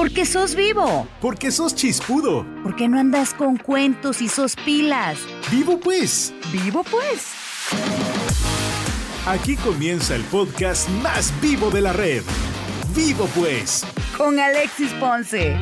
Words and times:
Porque 0.00 0.24
sos 0.24 0.54
vivo. 0.54 1.06
Porque 1.20 1.50
sos 1.50 1.74
chispudo. 1.74 2.46
Porque 2.62 2.88
no 2.88 2.98
andas 2.98 3.34
con 3.34 3.58
cuentos 3.58 4.22
y 4.22 4.28
sos 4.28 4.56
pilas. 4.56 5.18
Vivo 5.50 5.78
pues. 5.78 6.32
Vivo 6.50 6.82
pues. 6.90 7.34
Aquí 9.26 9.56
comienza 9.56 10.16
el 10.16 10.22
podcast 10.22 10.88
más 11.02 11.38
vivo 11.42 11.68
de 11.70 11.82
la 11.82 11.92
red. 11.92 12.22
Vivo 12.96 13.28
pues. 13.34 13.84
Con 14.16 14.40
Alexis 14.40 14.90
Ponce. 14.94 15.58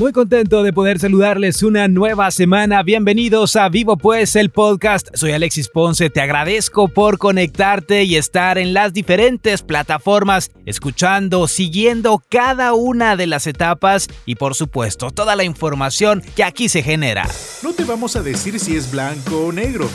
Muy 0.00 0.12
contento 0.12 0.62
de 0.62 0.72
poder 0.72 0.98
saludarles 0.98 1.62
una 1.62 1.86
nueva 1.86 2.30
semana. 2.30 2.82
Bienvenidos 2.82 3.54
a 3.54 3.68
Vivo 3.68 3.98
Pues, 3.98 4.34
el 4.34 4.48
podcast. 4.48 5.08
Soy 5.12 5.32
Alexis 5.32 5.68
Ponce. 5.68 6.08
Te 6.08 6.22
agradezco 6.22 6.88
por 6.88 7.18
conectarte 7.18 8.04
y 8.04 8.16
estar 8.16 8.56
en 8.56 8.72
las 8.72 8.94
diferentes 8.94 9.60
plataformas, 9.60 10.52
escuchando, 10.64 11.46
siguiendo 11.48 12.22
cada 12.30 12.72
una 12.72 13.14
de 13.14 13.26
las 13.26 13.46
etapas 13.46 14.08
y 14.24 14.36
por 14.36 14.54
supuesto 14.54 15.10
toda 15.10 15.36
la 15.36 15.44
información 15.44 16.22
que 16.34 16.44
aquí 16.44 16.70
se 16.70 16.82
genera. 16.82 17.28
No 17.62 17.74
te 17.74 17.84
vamos 17.84 18.16
a 18.16 18.22
decir 18.22 18.58
si 18.58 18.76
es 18.76 18.90
blanco 18.90 19.48
o 19.48 19.52
negro, 19.52 19.86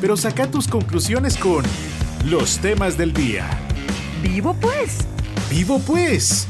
pero 0.00 0.16
saca 0.16 0.50
tus 0.50 0.66
conclusiones 0.66 1.36
con 1.36 1.64
los 2.28 2.58
temas 2.58 2.98
del 2.98 3.12
día. 3.12 3.48
Vivo 4.24 4.56
pues. 4.60 5.06
Vivo 5.48 5.78
pues. 5.86 6.48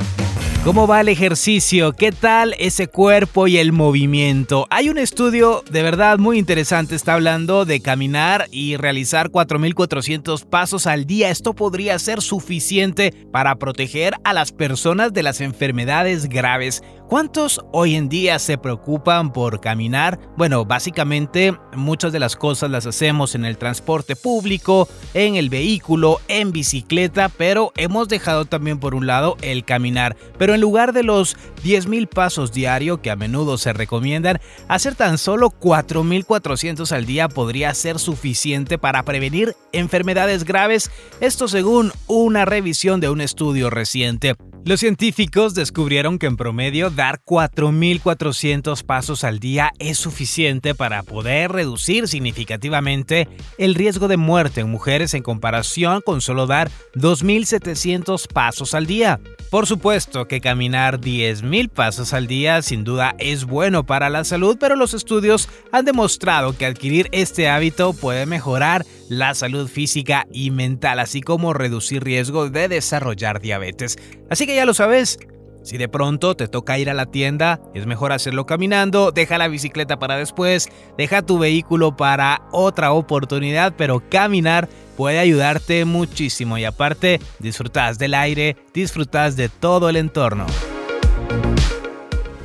¿Cómo 0.65 0.87
va 0.87 1.01
el 1.01 1.09
ejercicio? 1.09 1.93
¿Qué 1.93 2.13
tal 2.13 2.55
ese 2.57 2.87
cuerpo 2.87 3.49
y 3.49 3.59
el 3.59 3.73
movimiento? 3.73 4.69
Hay 4.71 4.91
un 4.91 4.97
estudio 4.97 5.65
de 5.69 5.83
verdad 5.83 6.19
muy 6.19 6.39
interesante, 6.39 6.95
está 6.95 7.15
hablando 7.15 7.65
de 7.65 7.81
caminar 7.81 8.47
y 8.53 8.77
realizar 8.77 9.31
4.400 9.31 10.47
pasos 10.47 10.87
al 10.87 11.05
día. 11.05 11.31
Esto 11.31 11.53
podría 11.55 11.99
ser 11.99 12.23
suficiente 12.23 13.13
para 13.33 13.57
proteger 13.57 14.15
a 14.23 14.33
las 14.33 14.53
personas 14.53 15.13
de 15.13 15.25
las 15.25 15.41
enfermedades 15.41 16.29
graves. 16.29 16.85
¿Cuántos 17.09 17.61
hoy 17.73 17.97
en 17.97 18.09
día 18.09 18.39
se 18.39 18.57
preocupan 18.57 19.35
por 19.35 19.61
caminar? 19.61 20.19
Bueno, 20.39 20.65
básicamente 20.65 21.55
muchas 21.75 22.11
de 22.11 22.21
las 22.21 22.37
cosas 22.37 22.71
las 22.71 22.87
hacemos 22.87 23.35
en 23.35 23.45
el 23.45 23.59
transporte 23.59 24.17
público, 24.17 24.89
en 25.13 25.35
el 25.37 25.51
vehículo, 25.51 26.21
en 26.29 26.53
bicicleta, 26.53 27.29
pero 27.29 27.73
hemos 27.77 28.09
dejado 28.09 28.47
también 28.47 28.79
por 28.79 28.95
un 28.95 29.07
lado 29.07 29.37
el 29.43 29.67
caminar. 29.67 30.17
Pero 30.39 30.52
en 30.55 30.61
lugar 30.61 30.93
de 30.93 31.03
los 31.03 31.37
10.000 31.65 32.09
pasos 32.09 32.53
diario 32.53 33.01
que 33.01 33.11
a 33.11 33.17
menudo 33.17 33.59
se 33.59 33.73
recomiendan, 33.73 34.41
hacer 34.69 34.95
tan 34.95 35.19
solo 35.19 35.51
4.400 35.51 36.93
al 36.93 37.07
día 37.07 37.29
podría 37.29 37.75
ser 37.75 37.99
suficiente 37.99 38.79
para 38.79 39.05
prevenir 39.05 39.57
enfermedades 39.73 40.45
graves, 40.45 40.91
esto 41.21 41.49
según 41.49 41.93
una 42.07 42.45
revisión 42.45 43.01
de 43.01 43.11
un 43.11 43.21
estudio 43.21 43.71
reciente. 43.71 44.35
Los 44.65 44.79
científicos 44.79 45.55
descubrieron 45.55 46.21
que 46.21 46.27
en 46.27 46.37
promedio 46.37 46.89
dar 46.89 47.21
4.400 47.25 48.85
pasos 48.85 49.25
al 49.25 49.41
día 49.41 49.73
es 49.81 49.99
suficiente 49.99 50.77
para 50.77 51.03
poder 51.03 51.51
reducir 51.51 52.07
significativamente 52.07 53.27
el 53.59 53.75
riesgo 53.75 54.07
de 54.07 54.19
muerte 54.19 54.61
en 54.61 54.71
mujeres 54.71 55.15
en 55.15 55.25
comparación 55.25 56.01
con 56.01 56.21
solo 56.21 56.47
dar 56.47 56.71
2.700 56.95 58.29
pasos 58.33 58.75
al 58.75 58.87
día. 58.87 59.19
Por 59.53 59.67
supuesto 59.67 60.29
que 60.29 60.41
caminar 60.41 60.99
10.000 60.99 61.69
pasos 61.69 62.15
al 62.15 62.27
día 62.27 62.63
sin 62.63 62.85
duda 62.85 63.15
es 63.19 63.45
bueno 63.45 63.85
para 63.85 64.09
la 64.09 64.25
salud, 64.25 64.57
pero 64.59 64.77
los 64.77 64.95
estudios 64.95 65.47
han 65.73 65.85
demostrado 65.85 66.57
que 66.57 66.65
adquirir 66.65 67.11
este 67.13 67.51
hábito 67.51 67.93
puede 67.93 68.25
mejorar 68.25 68.87
la 69.11 69.35
salud 69.35 69.69
física 69.69 70.27
y 70.33 70.51
mental, 70.53 71.01
así 71.01 71.21
como 71.21 71.53
reducir 71.53 72.03
riesgo 72.03 72.49
de 72.49 72.69
desarrollar 72.69 73.43
diabetes. 73.43 73.99
Así 74.31 74.47
que 74.47 74.57
ya 74.57 74.65
lo 74.65 74.73
sabes, 74.73 75.19
si 75.63 75.77
de 75.77 75.89
pronto 75.89 76.35
te 76.35 76.49
toca 76.49 76.79
ir 76.79 76.91
a 76.91 76.95
la 76.95 77.07
tienda, 77.07 77.61
es 77.75 77.85
mejor 77.85 78.13
hacerlo 78.13 78.47
caminando, 78.47 79.13
deja 79.13 79.37
la 79.37 79.49
bicicleta 79.49 79.99
para 79.99 80.17
después, 80.17 80.71
deja 80.99 81.21
tu 81.21 81.39
vehículo 81.39 81.95
para 81.95 82.43
otra 82.53 82.93
oportunidad, 82.93 83.75
pero 83.77 84.03
caminar 84.09 84.71
puede 84.97 85.19
ayudarte 85.19 85.85
muchísimo 85.85 86.59
y 86.59 86.65
aparte 86.65 87.21
disfrutas 87.39 87.99
del 87.99 88.15
aire, 88.15 88.57
disfrutas 88.73 89.37
de 89.37 89.49
todo 89.49 89.89
el 89.89 89.97
entorno. 89.97 90.47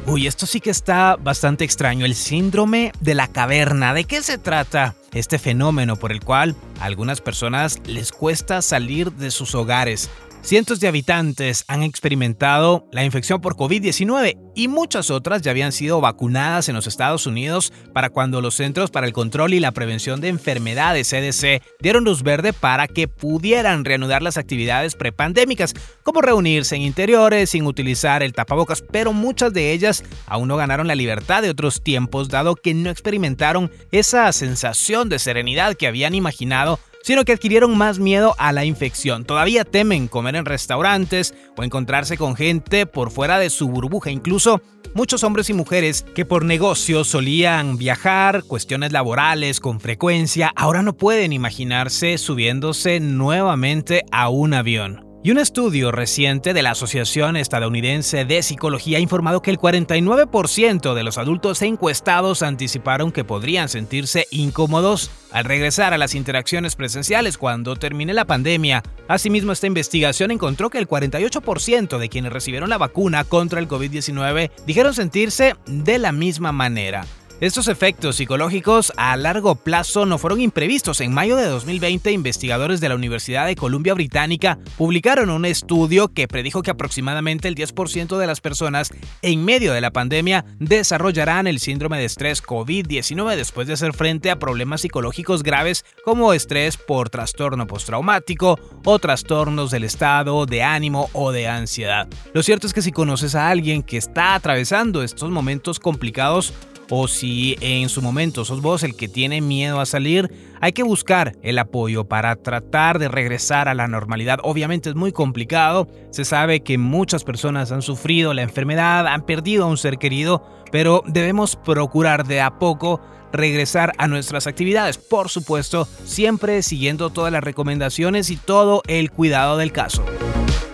Uy, 0.10 0.26
esto 0.26 0.46
sí 0.46 0.62
que 0.62 0.70
está 0.70 1.18
bastante 1.18 1.66
extraño, 1.66 2.06
el 2.06 2.16
síndrome 2.16 2.94
de 3.02 3.14
la 3.14 3.28
caverna. 3.28 3.94
¿De 3.94 4.06
qué 4.06 4.22
se 4.22 4.38
trata? 4.38 4.96
Este 5.14 5.38
fenómeno 5.38 5.98
por 5.98 6.14
el 6.14 6.22
cual 6.22 6.56
a 6.80 6.86
algunas 6.86 7.20
personas 7.20 7.82
les 7.86 8.14
cuesta 8.14 8.62
salir 8.62 9.12
de 9.12 9.32
sus 9.32 9.54
hogares. 9.54 10.10
Cientos 10.42 10.80
de 10.80 10.88
habitantes 10.88 11.66
han 11.68 11.84
experimentado 11.84 12.88
la 12.94 13.04
infección 13.04 13.42
por 13.42 13.56
COVID-19 13.56 14.38
y 14.56 14.70
muchas 14.70 15.12
otras 15.12 15.42
ya 15.42 15.52
habían 15.52 15.74
sido 15.74 16.00
vacunadas 16.00 16.70
en 16.70 16.76
los 16.76 16.88
Estados 16.88 17.28
Unidos 17.28 17.74
para 17.94 18.10
cuando 18.10 18.40
los 18.40 18.56
Centros 18.56 18.90
para 18.90 19.08
el 19.08 19.14
Control 19.14 19.54
y 19.54 19.60
la 19.60 19.74
Prevención 19.74 20.22
de 20.22 20.30
Enfermedades 20.30 21.10
CDC 21.10 21.62
dieron 21.82 22.06
luz 22.06 22.24
verde 22.24 22.54
para 22.54 22.88
que 22.88 23.10
pudieran 23.10 23.84
reanudar 23.84 24.22
las 24.22 24.38
actividades 24.38 24.96
prepandémicas, 24.96 25.74
como 26.04 26.22
reunirse 26.22 26.78
en 26.78 26.84
interiores 26.84 27.50
sin 27.50 27.66
utilizar 27.66 28.24
el 28.24 28.32
tapabocas, 28.32 28.82
pero 28.82 29.12
muchas 29.12 29.52
de 29.52 29.74
ellas 29.74 30.06
aún 30.28 30.48
no 30.48 30.56
ganaron 30.56 30.88
la 30.88 30.96
libertad 30.96 31.42
de 31.42 31.50
otros 31.50 31.84
tiempos 31.84 32.30
dado 32.30 32.56
que 32.56 32.74
no 32.74 32.90
experimentaron 32.90 33.70
esa 33.92 34.32
sensación 34.32 35.10
de 35.10 35.20
serenidad 35.20 35.76
que 35.76 35.88
habían 35.88 36.16
imaginado 36.16 36.80
sino 37.08 37.24
que 37.24 37.32
adquirieron 37.32 37.78
más 37.78 38.00
miedo 38.00 38.36
a 38.38 38.52
la 38.52 38.66
infección. 38.66 39.24
Todavía 39.24 39.64
temen 39.64 40.10
comer 40.10 40.36
en 40.36 40.44
restaurantes 40.44 41.34
o 41.56 41.64
encontrarse 41.64 42.18
con 42.18 42.36
gente 42.36 42.86
por 42.86 43.12
fuera 43.12 43.40
de 43.40 43.50
su 43.50 43.70
burbuja. 43.70 44.12
Incluso 44.12 44.62
muchos 44.94 45.24
hombres 45.24 45.50
y 45.50 45.54
mujeres 45.54 46.06
que 46.16 46.26
por 46.26 46.44
negocios 46.44 47.08
solían 47.08 47.78
viajar, 47.78 48.44
cuestiones 48.44 48.92
laborales 48.92 49.62
con 49.62 49.80
frecuencia, 49.80 50.52
ahora 50.58 50.82
no 50.82 50.98
pueden 50.98 51.32
imaginarse 51.32 52.18
subiéndose 52.18 53.00
nuevamente 53.00 54.04
a 54.12 54.28
un 54.28 54.54
avión. 54.54 55.07
Y 55.24 55.32
un 55.32 55.40
estudio 55.40 55.92
reciente 55.92 56.54
de 56.54 56.62
la 56.62 56.72
Asociación 56.72 57.38
Estadounidense 57.38 58.24
de 58.24 58.44
Psicología 58.44 59.00
ha 59.00 59.02
informado 59.02 59.42
que 59.42 59.50
el 59.50 59.58
49% 59.58 60.94
de 60.94 61.04
los 61.04 61.18
adultos 61.18 61.62
encuestados 61.64 62.44
anticiparon 62.44 63.12
que 63.12 63.24
podrían 63.24 63.68
sentirse 63.68 64.28
incómodos 64.30 65.10
al 65.32 65.46
regresar 65.46 65.94
a 65.94 65.98
las 65.98 66.14
interacciones 66.14 66.76
presenciales 66.76 67.38
cuando 67.38 67.76
termine 67.76 68.14
la 68.14 68.26
pandemia. 68.26 68.84
Asimismo, 69.08 69.52
esta 69.52 69.68
investigación 69.68 70.32
encontró 70.32 70.70
que 70.70 70.78
el 70.78 70.88
48% 70.88 71.98
de 71.98 72.10
quienes 72.10 72.32
recibieron 72.32 72.70
la 72.70 72.78
vacuna 72.78 73.24
contra 73.24 73.60
el 73.60 73.68
COVID-19 73.68 74.52
dijeron 74.66 74.94
sentirse 74.94 75.56
de 75.66 75.98
la 75.98 76.12
misma 76.12 76.52
manera. 76.52 77.06
Estos 77.40 77.68
efectos 77.68 78.16
psicológicos 78.16 78.92
a 78.98 79.16
largo 79.16 79.54
plazo 79.54 80.08
no 80.08 80.18
fueron 80.18 80.42
imprevistos. 80.42 81.02
En 81.02 81.14
mayo 81.14 81.36
de 81.36 81.46
2020, 81.46 82.12
investigadores 82.12 82.82
de 82.82 82.90
la 82.90 82.96
Universidad 82.96 83.46
de 83.46 83.56
Columbia 83.56 83.94
Británica 83.94 84.58
publicaron 84.76 85.30
un 85.30 85.46
estudio 85.46 86.08
que 86.08 86.28
predijo 86.28 86.64
que 86.64 86.72
aproximadamente 86.72 87.48
el 87.48 87.54
10% 87.54 88.18
de 88.18 88.26
las 88.26 88.42
personas 88.42 88.90
en 89.22 89.46
medio 89.46 89.72
de 89.72 89.82
la 89.82 89.92
pandemia 89.92 90.46
desarrollarán 90.58 91.46
el 91.46 91.60
síndrome 91.60 92.00
de 92.00 92.06
estrés 92.06 92.42
COVID-19 92.42 93.36
después 93.36 93.68
de 93.68 93.74
hacer 93.74 93.94
frente 93.94 94.32
a 94.32 94.40
problemas 94.40 94.82
psicológicos 94.82 95.44
graves 95.44 95.86
como 96.04 96.34
estrés 96.34 96.76
por 96.76 97.12
trastorno 97.12 97.68
postraumático 97.68 98.60
o 98.84 98.98
trastornos 98.98 99.70
del 99.70 99.84
estado 99.84 100.48
de 100.48 100.64
ánimo 100.64 101.12
o 101.14 101.32
de 101.32 101.48
ansiedad. 101.48 102.08
Lo 102.34 102.42
cierto 102.42 102.66
es 102.66 102.74
que 102.74 102.82
si 102.82 102.92
conoces 102.92 103.36
a 103.36 103.50
alguien 103.52 103.84
que 103.84 103.98
está 103.98 104.34
atravesando 104.34 105.04
estos 105.04 105.30
momentos 105.30 105.80
complicados, 105.80 106.52
o 106.90 107.08
si 107.08 107.56
en 107.62 107.90
su 107.90 108.02
momento 108.02 108.46
sos 108.46 108.62
vos 108.62 108.84
el 108.84 108.96
que 108.96 109.08
tiene 109.08 109.42
miedo 109.42 109.80
a 109.80 109.86
salir, 109.86 110.32
hay 110.62 110.74
que 110.74 110.84
buscar 110.84 111.36
el 111.42 111.60
apoyo 111.60 112.06
para 112.06 112.36
tratar 112.36 113.00
de 113.00 113.08
regresar 113.08 113.68
a 113.68 113.74
la 113.74 113.88
normalidad. 113.88 114.40
Obviamente 114.44 114.90
es 114.90 114.96
muy 114.96 115.12
complicado, 115.12 115.88
se 116.12 116.26
sabe 116.26 116.62
que 116.62 116.78
muchas 116.78 117.24
personas 117.24 117.72
han 117.72 117.82
sufrido 117.82 118.34
la 118.34 118.42
enfermedad, 118.42 119.08
han 119.08 119.26
perdido 119.26 119.66
a 119.66 119.68
un 119.68 119.78
ser 119.78 119.98
querido, 119.98 120.44
pero 120.72 121.04
debemos 121.08 121.56
procurar 121.56 122.26
de 122.26 122.42
a 122.42 122.60
poco 122.60 123.02
regresar 123.32 123.94
a 123.98 124.08
nuestras 124.08 124.48
actividades, 124.48 124.98
por 124.98 125.30
supuesto, 125.30 125.88
siempre 126.06 126.62
siguiendo 126.62 127.10
todas 127.10 127.32
las 127.32 127.44
recomendaciones 127.44 128.30
y 128.30 128.38
todo 128.38 128.82
el 128.88 129.12
cuidado 129.12 129.58
del 129.58 129.72
caso. 129.72 130.04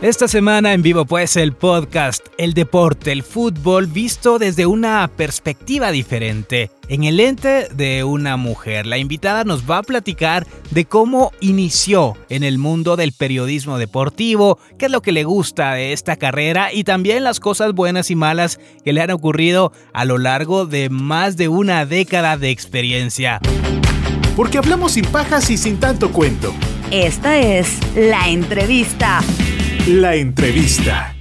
Esta 0.04 0.28
semana 0.28 0.74
en 0.74 0.82
vivo 0.82 1.06
pues 1.06 1.38
el 1.38 1.54
podcast, 1.54 2.28
el 2.38 2.54
deporte, 2.54 3.14
el 3.14 3.24
fútbol 3.24 3.88
visto 3.88 4.38
desde 4.38 4.66
una 4.66 5.08
perspectiva 5.08 5.92
diferente, 5.92 6.72
en 6.90 7.06
el 7.06 7.22
ente 7.22 7.70
de 7.74 8.04
una 8.04 8.36
mujer. 8.36 8.86
La 8.86 8.98
invitada 8.98 9.46
nos 9.46 9.64
va 9.64 9.78
a 9.78 9.84
platicar 9.84 10.46
de 10.72 10.84
cómo 10.84 11.32
inició 11.40 12.18
en 12.28 12.44
el 12.44 12.58
mundo 12.58 12.98
del 12.98 13.14
periodismo 13.14 13.78
deportivo, 13.78 14.60
qué 14.78 14.88
es 14.88 14.92
lo 14.92 15.02
que 15.02 15.14
le 15.14 15.24
gusta 15.24 15.76
de 15.76 15.94
esta 15.94 16.18
carrera 16.18 16.74
y 16.74 16.84
también 16.84 17.24
las 17.24 17.40
cosas 17.40 17.72
buenas 17.72 18.12
y 18.12 18.16
malas 18.16 18.60
que 18.84 18.92
le 18.92 19.00
han 19.00 19.12
ocurrido 19.12 19.72
a 19.94 20.04
lo 20.04 20.18
largo 20.18 20.66
de 20.66 20.90
más 20.90 21.38
de 21.38 21.48
una 21.48 21.86
década 21.86 22.36
de 22.36 22.50
experiencia. 22.50 23.40
Porque 24.36 24.58
hablamos 24.58 24.92
sin 24.92 25.06
pajas 25.06 25.50
y 25.50 25.56
sin 25.56 25.80
tanto 25.80 26.12
cuento. 26.12 26.54
Esta 26.92 27.40
es 27.40 27.80
la 27.96 28.28
entrevista. 28.28 29.22
La 29.88 30.16
entrevista. 30.16 31.14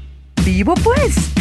Vivo 0.45 0.75
pues. 0.85 1.33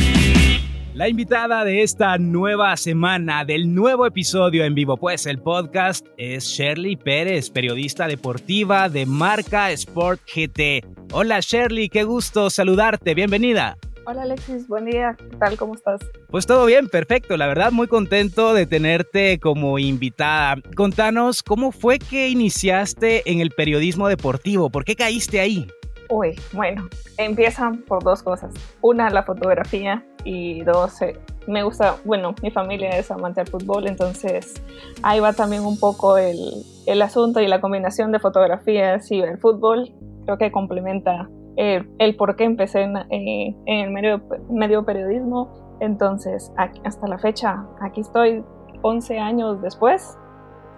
La 0.95 1.07
invitada 1.07 1.63
de 1.63 1.83
esta 1.83 2.17
nueva 2.17 2.75
semana, 2.77 3.45
del 3.45 3.75
nuevo 3.75 4.07
episodio 4.07 4.65
en 4.65 4.73
Vivo 4.73 4.97
Pues, 4.97 5.27
el 5.27 5.37
podcast, 5.37 6.07
es 6.17 6.45
Shirley 6.45 6.95
Pérez, 6.95 7.51
periodista 7.51 8.07
deportiva 8.07 8.89
de 8.89 9.05
marca 9.05 9.69
Sport 9.69 10.19
GT. 10.25 10.83
Hola 11.13 11.41
Shirley, 11.41 11.89
qué 11.89 12.05
gusto 12.05 12.49
saludarte, 12.49 13.13
bienvenida. 13.13 13.77
Hola 14.07 14.23
Alexis, 14.23 14.67
buen 14.67 14.85
día, 14.85 15.15
¿qué 15.15 15.37
tal? 15.37 15.57
¿Cómo 15.57 15.75
estás? 15.75 16.01
Pues 16.31 16.47
todo 16.47 16.65
bien, 16.65 16.89
perfecto, 16.89 17.37
la 17.37 17.45
verdad 17.45 17.71
muy 17.71 17.85
contento 17.85 18.55
de 18.55 18.65
tenerte 18.65 19.39
como 19.39 19.77
invitada. 19.77 20.55
Contanos, 20.75 21.43
¿cómo 21.43 21.71
fue 21.71 21.99
que 21.99 22.29
iniciaste 22.29 23.31
en 23.31 23.41
el 23.41 23.51
periodismo 23.51 24.07
deportivo? 24.07 24.71
¿Por 24.71 24.85
qué 24.85 24.95
caíste 24.95 25.39
ahí? 25.39 25.67
Uy, 26.11 26.35
bueno, 26.51 26.89
empiezan 27.17 27.83
por 27.83 28.03
dos 28.03 28.21
cosas. 28.21 28.53
Una, 28.81 29.09
la 29.09 29.23
fotografía 29.23 30.05
y 30.25 30.61
dos, 30.63 31.01
eh, 31.01 31.17
me 31.47 31.63
gusta, 31.63 31.95
bueno, 32.03 32.35
mi 32.43 32.51
familia 32.51 32.89
es 32.89 33.09
amante 33.11 33.39
del 33.39 33.49
fútbol, 33.49 33.87
entonces 33.87 34.61
ahí 35.03 35.21
va 35.21 35.31
también 35.31 35.65
un 35.65 35.79
poco 35.79 36.17
el, 36.17 36.37
el 36.85 37.01
asunto 37.01 37.39
y 37.39 37.47
la 37.47 37.61
combinación 37.61 38.11
de 38.11 38.19
fotografías 38.19 39.09
y 39.09 39.21
el 39.21 39.37
fútbol. 39.37 39.93
Creo 40.25 40.37
que 40.37 40.51
complementa 40.51 41.29
eh, 41.55 41.87
el 41.97 42.17
por 42.17 42.35
qué 42.35 42.43
empecé 42.43 42.81
en, 42.81 42.97
eh, 42.97 43.55
en 43.65 43.79
el 43.79 43.91
medio, 43.91 44.21
medio, 44.49 44.83
periodismo. 44.83 45.77
Entonces, 45.79 46.51
aquí, 46.57 46.81
hasta 46.83 47.07
la 47.07 47.19
fecha, 47.19 47.65
aquí 47.79 48.01
estoy 48.01 48.43
11 48.81 49.17
años 49.17 49.61
después 49.61 50.17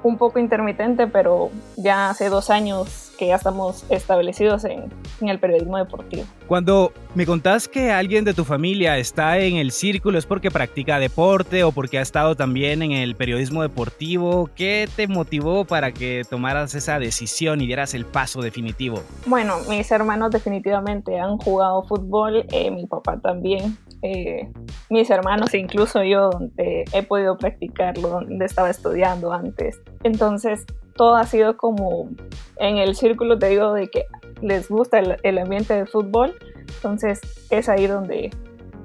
un 0.03 0.17
poco 0.17 0.39
intermitente, 0.39 1.07
pero 1.07 1.49
ya 1.77 2.09
hace 2.09 2.29
dos 2.29 2.49
años 2.49 3.12
que 3.23 3.29
ya 3.29 3.35
estamos 3.35 3.85
establecidos 3.89 4.65
en, 4.65 4.91
en, 5.21 5.29
el 5.29 5.39
periodismo 5.39 5.77
deportivo. 5.77 6.25
Cuando 6.45 6.91
me 7.15 7.25
contás 7.25 7.69
que 7.69 7.89
alguien 7.89 8.25
de 8.25 8.33
tu 8.33 8.43
familia 8.43 8.97
está 8.97 9.37
en 9.37 9.55
el 9.55 9.71
círculo, 9.71 10.17
¿es 10.17 10.25
porque 10.25 10.51
practica 10.51 10.99
deporte 10.99 11.63
o 11.63 11.71
porque 11.71 11.99
ha 11.99 12.01
estado 12.01 12.35
también 12.35 12.81
en 12.81 12.91
el 12.91 13.15
periodismo 13.15 13.61
deportivo? 13.61 14.49
¿Qué 14.55 14.89
te 14.93 15.07
motivó 15.07 15.63
para 15.63 15.93
que 15.93 16.23
tomaras 16.29 16.75
esa 16.75 16.99
decisión 16.99 17.61
y 17.61 17.67
dieras 17.67 17.93
el 17.93 18.05
paso 18.05 18.41
definitivo? 18.41 19.01
Bueno, 19.25 19.55
mis 19.69 19.89
hermanos 19.89 20.31
definitivamente 20.31 21.17
han 21.17 21.37
jugado 21.37 21.83
fútbol, 21.83 22.45
eh, 22.51 22.71
mi 22.71 22.87
papá 22.87 23.21
también. 23.21 23.77
Eh, 24.01 24.51
mis 24.89 25.09
hermanos, 25.09 25.53
incluso 25.53 26.03
yo, 26.03 26.29
donde 26.29 26.83
he 26.91 27.03
podido 27.03 27.37
practicarlo, 27.37 28.09
donde 28.09 28.43
estaba 28.43 28.69
estudiando 28.69 29.31
antes. 29.31 29.79
Entonces, 30.03 30.65
todo 30.95 31.15
ha 31.15 31.25
sido 31.25 31.57
como 31.57 32.09
en 32.57 32.77
el 32.77 32.95
círculo, 32.95 33.37
te 33.37 33.49
digo, 33.49 33.73
de 33.73 33.87
que 33.89 34.05
les 34.41 34.69
gusta 34.69 34.99
el, 34.99 35.17
el 35.23 35.37
ambiente 35.37 35.73
del 35.73 35.87
fútbol. 35.87 36.35
Entonces, 36.75 37.21
es 37.49 37.69
ahí 37.69 37.87
donde, 37.87 38.31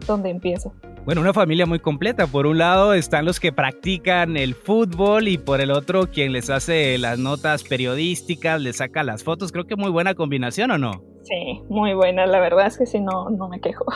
donde 0.06 0.30
empiezo. 0.30 0.72
Bueno, 1.08 1.22
una 1.22 1.32
familia 1.32 1.64
muy 1.64 1.78
completa. 1.78 2.26
Por 2.26 2.46
un 2.46 2.58
lado 2.58 2.92
están 2.92 3.24
los 3.24 3.40
que 3.40 3.50
practican 3.50 4.36
el 4.36 4.54
fútbol 4.54 5.28
y 5.28 5.38
por 5.38 5.62
el 5.62 5.70
otro 5.70 6.10
quien 6.10 6.32
les 6.32 6.50
hace 6.50 6.98
las 6.98 7.18
notas 7.18 7.64
periodísticas, 7.64 8.60
les 8.60 8.76
saca 8.76 9.02
las 9.02 9.24
fotos. 9.24 9.50
Creo 9.50 9.64
que 9.64 9.74
muy 9.74 9.90
buena 9.90 10.12
combinación, 10.14 10.70
¿o 10.70 10.76
no? 10.76 11.02
Sí, 11.22 11.62
muy 11.70 11.94
buena. 11.94 12.26
La 12.26 12.40
verdad 12.40 12.66
es 12.66 12.76
que 12.76 12.84
si 12.84 13.00
no, 13.00 13.30
no 13.30 13.48
me 13.48 13.58
quejo. 13.58 13.86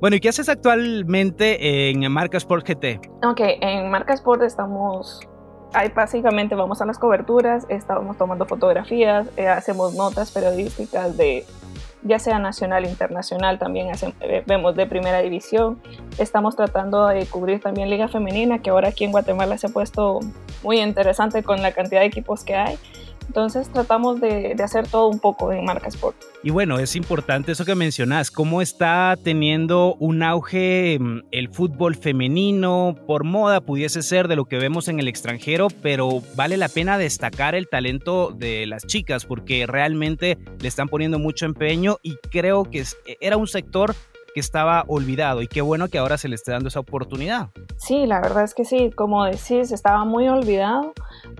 Bueno, 0.00 0.16
¿y 0.16 0.20
qué 0.20 0.28
haces 0.28 0.50
actualmente 0.50 1.88
en 1.88 2.12
Marca 2.12 2.36
Sport 2.36 2.68
GT? 2.68 3.00
Ok, 3.26 3.40
en 3.40 3.90
Marca 3.90 4.12
Sport 4.12 4.42
estamos 4.42 5.20
ahí 5.74 5.90
básicamente 5.94 6.54
vamos 6.54 6.80
a 6.80 6.86
las 6.86 6.98
coberturas, 6.98 7.66
estamos 7.68 8.16
tomando 8.16 8.46
fotografías, 8.46 9.26
eh, 9.36 9.48
hacemos 9.48 9.94
notas 9.94 10.30
periodísticas 10.30 11.16
de 11.16 11.44
ya 12.04 12.18
sea 12.18 12.38
nacional, 12.38 12.84
internacional, 12.84 13.58
también 13.58 13.88
eh, 14.20 14.42
vemos 14.46 14.76
de 14.76 14.86
primera 14.86 15.20
división. 15.20 15.80
Estamos 16.18 16.54
tratando 16.54 17.06
de 17.06 17.24
cubrir 17.26 17.60
también 17.60 17.88
Liga 17.88 18.08
Femenina, 18.08 18.58
que 18.58 18.70
ahora 18.70 18.88
aquí 18.88 19.04
en 19.04 19.10
Guatemala 19.10 19.56
se 19.56 19.68
ha 19.68 19.70
puesto 19.70 20.20
muy 20.62 20.80
interesante 20.80 21.42
con 21.42 21.62
la 21.62 21.72
cantidad 21.72 22.00
de 22.00 22.06
equipos 22.06 22.44
que 22.44 22.56
hay. 22.56 22.78
Entonces 23.26 23.70
tratamos 23.70 24.20
de, 24.20 24.54
hacer 24.62 24.86
todo 24.86 25.08
un 25.08 25.18
poco 25.18 25.52
en 25.52 25.64
Marca 25.64 25.88
Sport. 25.88 26.16
Y 26.42 26.50
bueno, 26.50 26.78
es 26.78 26.96
importante 26.96 27.52
eso 27.52 27.64
que 27.64 27.74
mencionas, 27.74 28.30
cómo 28.30 28.62
está 28.62 29.16
teniendo 29.22 29.94
un 29.94 30.22
auge 30.22 30.98
el 31.30 31.48
fútbol 31.50 31.96
femenino, 31.96 32.96
por 33.06 33.24
moda 33.24 33.60
pudiese 33.60 34.02
ser 34.02 34.28
de 34.28 34.36
lo 34.36 34.44
que 34.44 34.58
vemos 34.58 34.88
en 34.88 35.00
el 35.00 35.08
extranjero, 35.08 35.68
pero 35.82 36.22
vale 36.36 36.56
la 36.56 36.68
pena 36.68 36.98
destacar 36.98 37.54
el 37.54 37.68
talento 37.68 38.30
de 38.30 38.66
las 38.66 38.86
chicas 38.86 39.24
porque 39.24 39.66
realmente 39.66 40.38
le 40.60 40.68
están 40.68 40.88
poniendo 40.88 41.18
mucho 41.18 41.46
empeño 41.46 41.98
y 42.02 42.16
creo 42.30 42.64
que 42.64 42.84
era 43.20 43.36
un 43.36 43.46
sector 43.46 43.94
que 44.34 44.40
estaba 44.40 44.84
olvidado 44.88 45.42
y 45.42 45.46
qué 45.46 45.62
bueno 45.62 45.88
que 45.88 45.98
ahora 45.98 46.18
se 46.18 46.28
le 46.28 46.34
esté 46.34 46.50
dando 46.50 46.68
esa 46.68 46.80
oportunidad. 46.80 47.50
Sí, 47.76 48.04
la 48.04 48.20
verdad 48.20 48.42
es 48.42 48.52
que 48.52 48.64
sí, 48.64 48.90
como 48.94 49.24
decís, 49.24 49.70
estaba 49.70 50.04
muy 50.04 50.28
olvidado. 50.28 50.92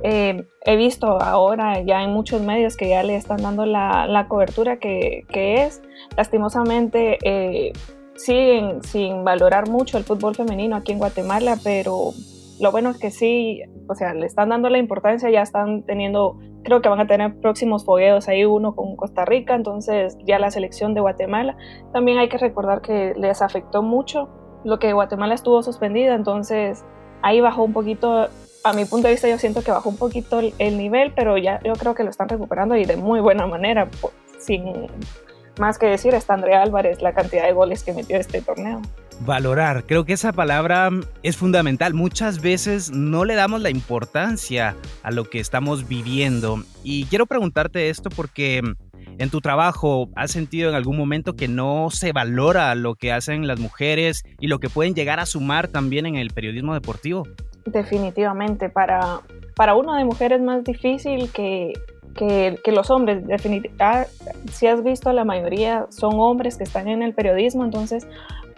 Eh, 0.03 0.47
he 0.65 0.77
visto 0.77 1.21
ahora 1.21 1.83
ya 1.83 2.03
en 2.03 2.11
muchos 2.11 2.41
medios 2.41 2.77
que 2.77 2.89
ya 2.89 3.03
le 3.03 3.17
están 3.17 3.43
dando 3.43 3.67
la, 3.67 4.07
la 4.07 4.29
cobertura 4.29 4.79
que, 4.79 5.27
que, 5.29 5.65
es. 5.65 5.83
Lastimosamente 6.17 7.19
eh, 7.25 7.73
siguen 8.15 8.83
sin 8.85 9.25
valorar 9.25 9.69
mucho 9.69 9.99
el 9.99 10.05
fútbol 10.05 10.37
femenino 10.37 10.77
aquí 10.77 10.93
en 10.93 10.99
Guatemala, 10.99 11.59
pero 11.65 12.13
lo 12.61 12.71
bueno 12.71 12.91
es 12.91 12.99
que 12.99 13.11
sí, 13.11 13.63
o 13.89 13.95
sea, 13.95 14.15
le 14.15 14.27
están 14.27 14.49
dando 14.49 14.71
la 14.71 14.79
importancia, 14.79 15.31
ya 15.31 15.43
están 15.43 15.83
teniendo, 15.83 16.39
creo 16.63 16.81
que 16.81 16.89
van 16.89 17.01
a 17.01 17.07
tener 17.07 17.39
próximos 17.41 17.85
fogueos 17.85 18.29
ahí, 18.29 18.45
uno 18.45 18.75
con 18.75 18.97
Costa 18.97 19.25
Rica, 19.25 19.55
entonces 19.55 20.17
ya 20.25 20.39
la 20.39 20.51
selección 20.51 20.95
de 20.95 21.01
Guatemala. 21.01 21.57
También 21.93 22.19
hay 22.19 22.29
que 22.29 22.39
recordar 22.39 22.81
que 22.81 23.15
les 23.17 23.43
afectó 23.43 23.83
mucho 23.83 24.29
lo 24.65 24.79
que 24.79 24.93
Guatemala 24.93 25.35
estuvo 25.35 25.63
suspendida, 25.63 26.15
entonces 26.15 26.85
ahí 27.23 27.41
bajó 27.41 27.65
un 27.65 27.73
poquito, 27.73 28.29
a 28.65 28.73
mi 28.73 28.85
punto 28.85 29.09
de 29.09 29.15
vista 29.15 29.29
yo 29.29 29.39
siento 29.39 29.63
que 29.63 29.71
bajó 29.71 29.89
un 29.91 29.97
poquito 29.97 30.41
el 30.59 30.79
nivel, 30.79 31.13
pero 31.15 31.37
ya 31.37 31.61
yo 31.65 31.75
creo 31.75 31.95
que 31.95 32.05
lo 32.05 32.11
están 32.11 32.29
recuperando 32.29 32.77
y 32.77 32.85
de 32.85 32.97
muy 32.97 33.21
buena 33.21 33.47
manera, 33.47 33.89
sin 34.39 34.65
más 35.59 35.79
que 35.79 35.87
decir, 35.87 36.15
está 36.15 36.35
Andrea 36.35 36.63
Álvarez, 36.63 37.03
la 37.03 37.13
cantidad 37.13 37.45
de 37.45 37.53
goles 37.53 37.85
que 37.85 37.93
metió 37.93 38.17
este 38.17 38.41
torneo. 38.41 38.81
Valorar, 39.21 39.85
creo 39.87 40.05
que 40.05 40.13
esa 40.13 40.33
palabra 40.33 40.91
es 41.23 41.37
fundamental. 41.37 41.95
Muchas 41.95 42.43
veces 42.43 42.91
no 42.91 43.25
le 43.25 43.35
damos 43.35 43.63
la 43.63 43.71
importancia 43.71 44.77
a 45.03 45.11
lo 45.11 45.25
que 45.25 45.41
estamos 45.41 45.89
viviendo. 45.89 46.63
Y 46.83 47.05
quiero 47.07 47.27
preguntarte 47.27 47.89
esto 47.91 48.11
porque 48.11 48.61
en 49.19 49.31
tu 49.31 49.41
trabajo 49.41 50.09
has 50.17 50.31
sentido 50.31 50.69
en 50.69 50.75
algún 50.75 50.97
momento 50.97 51.37
que 51.37 51.49
no 51.49 51.89
se 51.91 52.13
valora 52.13 52.75
lo 52.75 52.97
que 52.97 53.13
hacen 53.13 53.47
las 53.47 53.61
mujeres 53.61 54.25
y 54.41 54.49
lo 54.49 54.59
que 54.59 54.69
pueden 54.69 54.95
llegar 54.95 55.21
a 55.21 55.27
sumar 55.27 55.69
también 55.69 56.07
en 56.07 56.17
el 56.17 56.31
periodismo 56.31 56.75
deportivo. 56.75 57.25
Definitivamente, 57.67 58.69
para, 58.69 59.21
para 59.57 59.75
uno 59.75 59.95
de 59.95 60.05
mujer 60.05 60.33
es 60.33 60.43
más 60.43 60.65
difícil 60.65 61.31
que 61.31 61.73
que, 62.15 62.59
que, 62.63 62.73
los 62.73 62.91
hombres, 62.91 63.27
definitivamente, 63.27 63.83
ah, 63.83 64.07
si 64.53 64.67
has 64.67 64.83
visto, 64.83 65.13
la 65.13 65.25
mayoría 65.25 65.87
son 65.91 66.19
hombres 66.21 66.57
que 66.57 66.65
están 66.65 66.89
en 66.89 67.03
el 67.03 67.15
periodismo, 67.15 67.65
entonces 67.65 68.07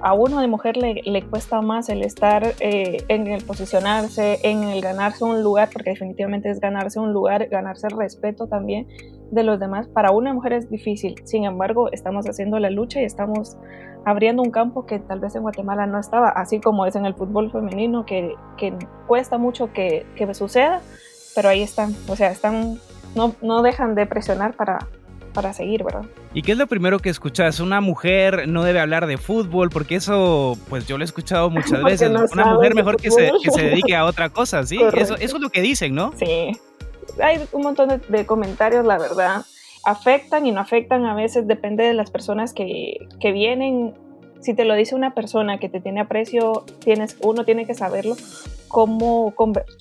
a 0.01 0.13
uno 0.13 0.41
de 0.41 0.47
mujer 0.47 0.77
le, 0.77 1.01
le 1.05 1.23
cuesta 1.23 1.63
más 1.63 1.89
el 1.89 2.03
estar 2.03 2.55
eh, 2.61 2.99
en 3.09 3.27
el 3.27 3.43
posicionarse, 3.45 4.41
en 4.43 4.65
el 4.65 4.81
ganarse 4.81 5.25
un 5.25 5.43
lugar, 5.43 5.71
porque 5.73 5.91
definitivamente 5.91 6.51
es 6.51 6.61
ganarse 6.61 7.01
un 7.01 7.13
lugar, 7.13 7.49
ganarse 7.49 7.87
el 7.87 7.97
respeto 7.97 8.47
también 8.47 8.87
de 9.31 9.43
los 9.43 9.59
demás. 9.59 9.89
Para 9.89 10.11
una 10.11 10.35
mujer 10.35 10.53
es 10.53 10.71
difícil, 10.71 11.15
sin 11.25 11.45
embargo, 11.45 11.91
estamos 11.93 12.27
haciendo 12.29 12.59
la 12.59 12.71
lucha 12.71 13.01
y 13.01 13.05
estamos 13.05 13.57
abriendo 14.05 14.43
un 14.43 14.51
campo 14.51 14.87
que 14.87 14.99
tal 14.99 15.19
vez 15.19 15.35
en 15.35 15.43
Guatemala 15.43 15.87
no 15.87 15.99
estaba, 15.99 16.29
así 16.29 16.61
como 16.61 16.87
es 16.87 16.95
en 16.95 17.07
el 17.07 17.15
fútbol 17.15 17.51
femenino, 17.51 18.05
que, 18.05 18.35
que 18.57 18.77
cuesta 19.07 19.39
mucho 19.39 19.73
que, 19.73 20.07
que 20.15 20.33
suceda, 20.35 20.81
pero 21.35 21.49
ahí 21.49 21.63
están, 21.63 21.95
o 22.09 22.15
sea, 22.17 22.31
están 22.31 22.79
no, 23.17 23.35
no 23.43 23.63
dejan 23.63 23.95
de 23.95 24.07
presionar 24.07 24.55
para, 24.55 24.79
para 25.33 25.53
seguir, 25.53 25.83
¿verdad? 25.83 26.05
¿Y 26.33 26.43
qué 26.43 26.53
es 26.53 26.59
lo 26.59 26.67
primero 26.67 26.99
que 26.99 27.09
escuchas? 27.09 27.61
Una 27.61 27.81
mujer 27.81 28.49
no 28.49 28.63
debe 28.63 28.81
hablar 28.81 29.07
de 29.07 29.19
fútbol, 29.19 29.71
porque 29.71 29.97
eso, 29.97 30.57
pues 30.69 30.87
yo 30.87 30.97
lo 30.99 31.05
he 31.05 31.07
escuchado 31.07 31.51
muchas 31.51 31.83
veces. 31.85 32.11
No 32.11 32.25
Una 32.33 32.55
mujer 32.55 32.75
mejor 32.75 32.97
que 32.97 33.11
se, 33.11 33.33
que 33.43 33.51
se, 33.51 33.63
dedique 33.63 33.97
a 33.97 34.05
otra 34.05 34.29
cosa, 34.29 34.65
¿sí? 34.65 34.77
Eso, 34.77 35.17
eso, 35.17 35.17
es 35.17 35.41
lo 35.41 35.51
que 35.51 35.63
dicen, 35.63 35.95
¿no? 35.95 36.13
Sí. 36.17 36.53
Hay 37.23 37.47
un 37.53 37.63
montón 37.63 37.89
de, 37.89 37.99
de, 37.99 38.27
comentarios, 38.27 38.85
la 38.85 38.99
verdad. 38.99 39.45
Afectan 39.85 40.47
y 40.47 40.53
no 40.53 40.61
afectan 40.61 41.05
a 41.07 41.15
veces, 41.15 41.47
depende 41.47 41.85
de 41.85 41.95
las 41.95 42.11
personas 42.11 42.53
que, 42.53 43.07
que 43.21 43.33
vienen. 43.33 43.95
Si 44.41 44.55
te 44.55 44.65
lo 44.65 44.75
dice 44.75 44.95
una 44.95 45.15
persona 45.15 45.59
que 45.59 45.69
te 45.69 45.81
tiene 45.81 46.01
aprecio, 46.01 46.65
tienes, 46.81 47.17
uno 47.23 47.45
tiene 47.45 47.67
que 47.67 47.75
saberlo 47.75 48.17
cómo 48.69 49.33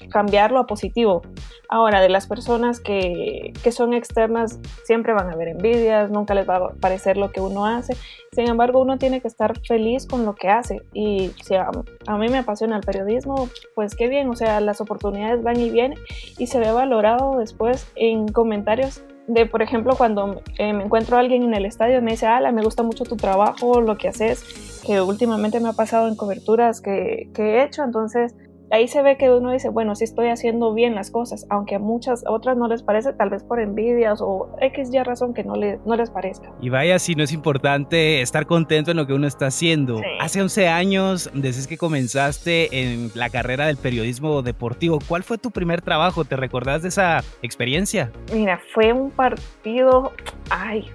cambiarlo 0.10 0.60
a 0.60 0.68
positivo. 0.68 1.22
Ahora, 1.68 2.02
de 2.02 2.10
las 2.10 2.28
personas 2.28 2.80
que, 2.80 3.54
que, 3.64 3.72
son 3.72 3.94
externas, 3.94 4.60
siempre 4.84 5.14
van 5.14 5.30
a 5.30 5.34
haber 5.34 5.50
envidias, 5.50 6.12
nunca 6.12 6.36
les 6.36 6.48
va 6.48 6.58
a 6.58 6.70
parecer 6.70 7.18
lo 7.18 7.32
que 7.32 7.42
uno 7.42 7.66
hace. 7.66 7.96
Sin 8.32 8.48
embargo, 8.48 8.82
uno 8.82 8.98
tiene 8.98 9.20
que 9.20 9.28
estar 9.28 9.60
feliz 9.62 10.06
con 10.06 10.26
lo 10.26 10.36
que 10.36 10.50
hace. 10.50 10.82
Y 10.94 11.32
si 11.44 11.56
a, 11.56 11.70
a 12.08 12.18
mí 12.18 12.30
me 12.30 12.38
apasiona 12.38 12.78
el 12.78 12.84
periodismo, 12.84 13.50
pues 13.74 13.96
qué 13.96 14.08
bien, 14.08 14.30
o 14.30 14.36
sea, 14.36 14.62
las 14.62 14.80
oportunidades 14.80 15.44
van 15.44 15.60
y 15.60 15.72
vienen 15.72 15.98
y 16.38 16.48
se 16.48 16.60
ve 16.60 16.72
valorado 16.72 17.38
después 17.40 17.88
en 17.96 18.28
comentarios 18.28 19.04
de, 19.28 19.46
por 19.46 19.62
ejemplo, 19.62 19.96
cuando 19.96 20.42
eh, 20.58 20.74
me 20.74 20.84
encuentro 20.84 21.18
a 21.18 21.20
alguien 21.20 21.44
en 21.44 21.54
el 21.54 21.66
estadio 21.66 22.02
me 22.02 22.12
dice, 22.12 22.28
Ala, 22.28 22.52
me 22.52 22.64
gusta 22.64 22.84
mucho 22.84 23.04
tu 23.04 23.16
trabajo, 23.16 23.82
lo 23.82 23.98
que 23.98 24.08
haces, 24.08 24.82
que 24.86 25.02
últimamente 25.02 25.60
me 25.60 25.70
ha 25.70 25.74
pasado 25.74 26.08
en 26.08 26.16
coberturas 26.16 26.82
que, 26.82 27.30
que 27.34 27.44
he 27.44 27.64
hecho, 27.64 27.84
entonces 27.84 28.36
ahí 28.76 28.88
se 28.90 29.02
ve 29.02 29.18
que 29.18 29.30
uno 29.30 29.52
dice, 29.52 29.70
bueno, 29.70 29.96
sí 29.96 30.04
estoy 30.04 30.28
haciendo 30.28 30.74
bien 30.74 30.96
las 30.96 31.10
cosas, 31.10 31.46
aunque 31.50 31.76
a 31.76 31.80
muchas 31.80 32.24
otras 32.28 32.58
no 32.58 32.68
les 32.68 32.84
parece, 32.84 33.14
tal 33.14 33.30
vez 33.30 33.44
por 33.44 33.62
envidias 33.62 34.20
o 34.22 34.50
X 34.60 34.92
ya 34.92 35.04
razón 35.04 35.34
que 35.34 35.44
no, 35.44 35.56
le, 35.56 35.80
no 35.86 35.96
les 35.96 36.10
parezca. 36.10 36.52
Y 36.62 36.70
vaya, 36.70 37.00
si 37.00 37.16
no 37.16 37.24
es 37.24 37.32
importante 37.32 38.22
estar 38.22 38.46
contento 38.46 38.92
en 38.92 38.98
lo 38.98 39.08
que 39.08 39.14
uno 39.14 39.28
está 39.28 39.48
haciendo. 39.48 40.02
Hace 40.20 40.42
11 40.42 40.68
años 40.68 41.30
decís 41.34 41.68
que 41.68 41.78
comenzaste 41.78 42.82
en 42.82 43.12
la 43.16 43.30
carrera 43.30 43.68
del 43.68 43.78
periodismo 43.78 44.42
deportivo. 44.42 45.00
¿Cuál 45.08 45.24
fue 45.24 45.38
tu 45.38 45.52
primer 45.52 45.82
trabajo? 45.82 46.26
¿Te 46.26 46.36
recordás 46.36 46.82
de 46.82 46.90
esa 46.90 47.24
experiencia? 47.42 48.12
Mira, 48.34 48.60
fue 48.74 48.92
un 48.92 49.10
partido, 49.10 50.12
ay, 50.50 50.86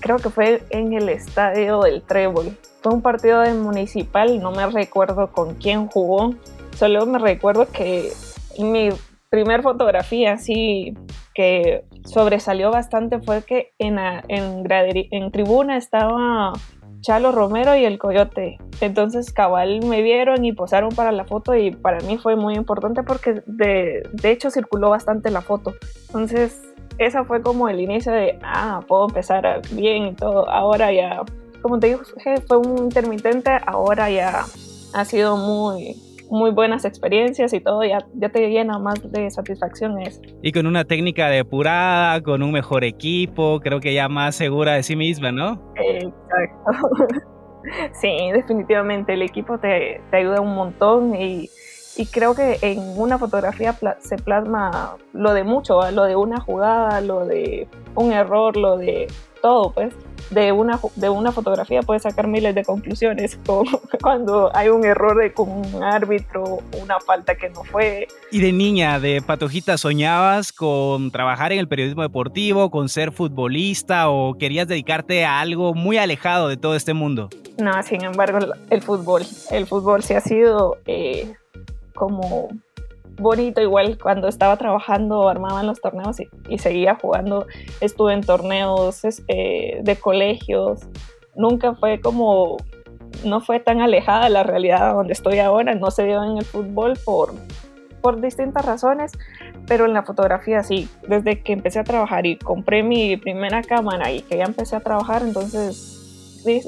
creo 0.00 0.16
que 0.16 0.30
fue 0.30 0.62
en 0.70 0.92
el 0.92 1.08
estadio 1.08 1.82
del 1.82 2.02
Trébol. 2.02 2.56
Fue 2.82 2.92
un 2.92 3.02
partido 3.02 3.42
de 3.42 3.54
municipal, 3.54 4.40
no 4.40 4.50
me 4.50 4.66
recuerdo 4.66 5.30
con 5.32 5.54
quién 5.54 5.86
jugó, 5.86 6.34
Solo 6.78 7.06
me 7.06 7.18
recuerdo 7.18 7.66
que 7.66 8.12
mi 8.56 8.90
primer 9.30 9.62
fotografía 9.62 10.34
así 10.34 10.94
que 11.34 11.84
sobresalió 12.04 12.70
bastante 12.70 13.20
fue 13.20 13.42
que 13.42 13.72
en, 13.80 13.98
en, 13.98 14.64
en 14.68 15.30
tribuna 15.32 15.76
estaba 15.76 16.52
Chalo 17.00 17.32
Romero 17.32 17.74
y 17.74 17.84
el 17.84 17.98
Coyote. 17.98 18.58
Entonces 18.80 19.32
cabal 19.32 19.84
me 19.84 20.02
vieron 20.02 20.44
y 20.44 20.52
posaron 20.52 20.90
para 20.90 21.10
la 21.10 21.24
foto 21.24 21.56
y 21.56 21.72
para 21.72 21.98
mí 22.02 22.16
fue 22.16 22.36
muy 22.36 22.54
importante 22.54 23.02
porque 23.02 23.42
de, 23.46 24.08
de 24.12 24.30
hecho 24.30 24.52
circuló 24.52 24.90
bastante 24.90 25.32
la 25.32 25.40
foto. 25.40 25.74
Entonces 26.06 26.62
esa 26.98 27.24
fue 27.24 27.42
como 27.42 27.68
el 27.68 27.80
inicio 27.80 28.12
de, 28.12 28.38
ah, 28.44 28.82
puedo 28.86 29.08
empezar 29.08 29.62
bien 29.72 30.06
y 30.06 30.14
todo. 30.14 30.48
Ahora 30.48 30.92
ya, 30.92 31.22
como 31.60 31.80
te 31.80 31.88
dije, 31.88 32.40
fue 32.46 32.58
un 32.58 32.78
intermitente, 32.78 33.50
ahora 33.66 34.10
ya 34.10 34.44
ha 34.94 35.04
sido 35.04 35.36
muy, 35.36 35.96
muy 36.30 36.50
buenas 36.50 36.84
experiencias 36.84 37.52
y 37.52 37.60
todo, 37.60 37.84
ya, 37.84 37.98
ya 38.14 38.28
te 38.28 38.48
llena 38.48 38.78
más 38.78 39.00
de 39.10 39.30
satisfacción 39.30 40.00
eso. 40.00 40.20
Y 40.42 40.52
con 40.52 40.66
una 40.66 40.84
técnica 40.84 41.28
depurada, 41.28 42.22
con 42.22 42.42
un 42.42 42.52
mejor 42.52 42.84
equipo, 42.84 43.60
creo 43.60 43.80
que 43.80 43.94
ya 43.94 44.08
más 44.08 44.36
segura 44.36 44.74
de 44.74 44.82
sí 44.82 44.96
misma, 44.96 45.32
¿no? 45.32 45.72
Exacto. 45.76 46.88
sí, 48.00 48.30
definitivamente, 48.32 49.14
el 49.14 49.22
equipo 49.22 49.58
te, 49.58 50.00
te 50.10 50.16
ayuda 50.16 50.40
un 50.40 50.54
montón 50.54 51.14
y, 51.14 51.50
y, 51.96 52.06
creo 52.06 52.34
que 52.34 52.58
en 52.62 52.78
una 52.96 53.18
fotografía 53.18 53.74
se 54.00 54.16
plasma 54.16 54.96
lo 55.12 55.34
de 55.34 55.44
mucho, 55.44 55.90
lo 55.90 56.04
de 56.04 56.16
una 56.16 56.40
jugada, 56.40 57.00
lo 57.00 57.26
de 57.26 57.68
un 57.94 58.12
error, 58.12 58.56
lo 58.56 58.76
de 58.76 59.08
todo, 59.42 59.72
pues 59.72 59.94
de 60.30 60.52
una, 60.52 60.78
de 60.96 61.08
una 61.08 61.32
fotografía 61.32 61.82
puedes 61.82 62.02
sacar 62.02 62.26
miles 62.26 62.54
de 62.54 62.64
conclusiones, 62.64 63.38
como 63.46 63.80
cuando 64.02 64.54
hay 64.54 64.68
un 64.68 64.84
error 64.84 65.16
de 65.16 65.32
con 65.32 65.48
un 65.48 65.82
árbitro, 65.82 66.58
una 66.80 67.00
falta 67.00 67.34
que 67.34 67.48
no 67.50 67.64
fue. 67.64 68.08
Y 68.30 68.40
de 68.40 68.52
niña, 68.52 69.00
de 69.00 69.22
patojita, 69.22 69.78
¿soñabas 69.78 70.52
con 70.52 71.10
trabajar 71.10 71.52
en 71.52 71.58
el 71.58 71.68
periodismo 71.68 72.02
deportivo, 72.02 72.70
con 72.70 72.88
ser 72.88 73.12
futbolista 73.12 74.08
o 74.10 74.34
querías 74.34 74.68
dedicarte 74.68 75.24
a 75.24 75.40
algo 75.40 75.74
muy 75.74 75.98
alejado 75.98 76.48
de 76.48 76.56
todo 76.56 76.74
este 76.74 76.94
mundo? 76.94 77.30
No, 77.58 77.82
sin 77.82 78.04
embargo, 78.04 78.38
el 78.70 78.82
fútbol, 78.82 79.22
el 79.50 79.66
fútbol 79.66 80.02
sí 80.02 80.14
ha 80.14 80.20
sido 80.20 80.78
eh, 80.86 81.32
como 81.94 82.48
bonito, 83.18 83.60
igual 83.60 83.98
cuando 83.98 84.28
estaba 84.28 84.56
trabajando 84.56 85.28
armaban 85.28 85.66
los 85.66 85.80
torneos 85.80 86.18
y, 86.48 86.58
seguía 86.58 86.96
jugando, 87.00 87.46
estuve 87.80 88.14
en 88.14 88.22
torneos 88.22 89.04
eh, 89.28 89.80
de 89.82 89.96
colegios, 89.96 90.80
nunca 91.36 91.74
fue 91.74 92.00
como, 92.00 92.56
no 93.24 93.40
fue 93.40 93.60
tan 93.60 93.80
alejada 93.80 94.28
la 94.28 94.42
realidad 94.42 94.94
donde 94.94 95.12
estoy 95.12 95.38
ahora, 95.38 95.74
no 95.74 95.90
se 95.90 96.04
dio 96.04 96.22
en 96.22 96.38
el 96.38 96.44
fútbol 96.44 96.94
por, 97.04 97.34
por 98.00 98.20
distintas 98.20 98.64
razones, 98.64 99.12
pero 99.66 99.84
en 99.86 99.92
la 99.92 100.02
fotografía 100.02 100.62
sí, 100.62 100.88
desde 101.06 101.42
que 101.42 101.52
empecé 101.52 101.80
a 101.80 101.84
trabajar 101.84 102.26
y 102.26 102.36
compré 102.36 102.82
mi 102.82 103.16
primera 103.16 103.62
cámara 103.62 104.10
y 104.10 104.22
que 104.22 104.38
ya 104.38 104.44
empecé 104.44 104.76
a 104.76 104.80
trabajar, 104.80 105.22
entonces 105.22 105.98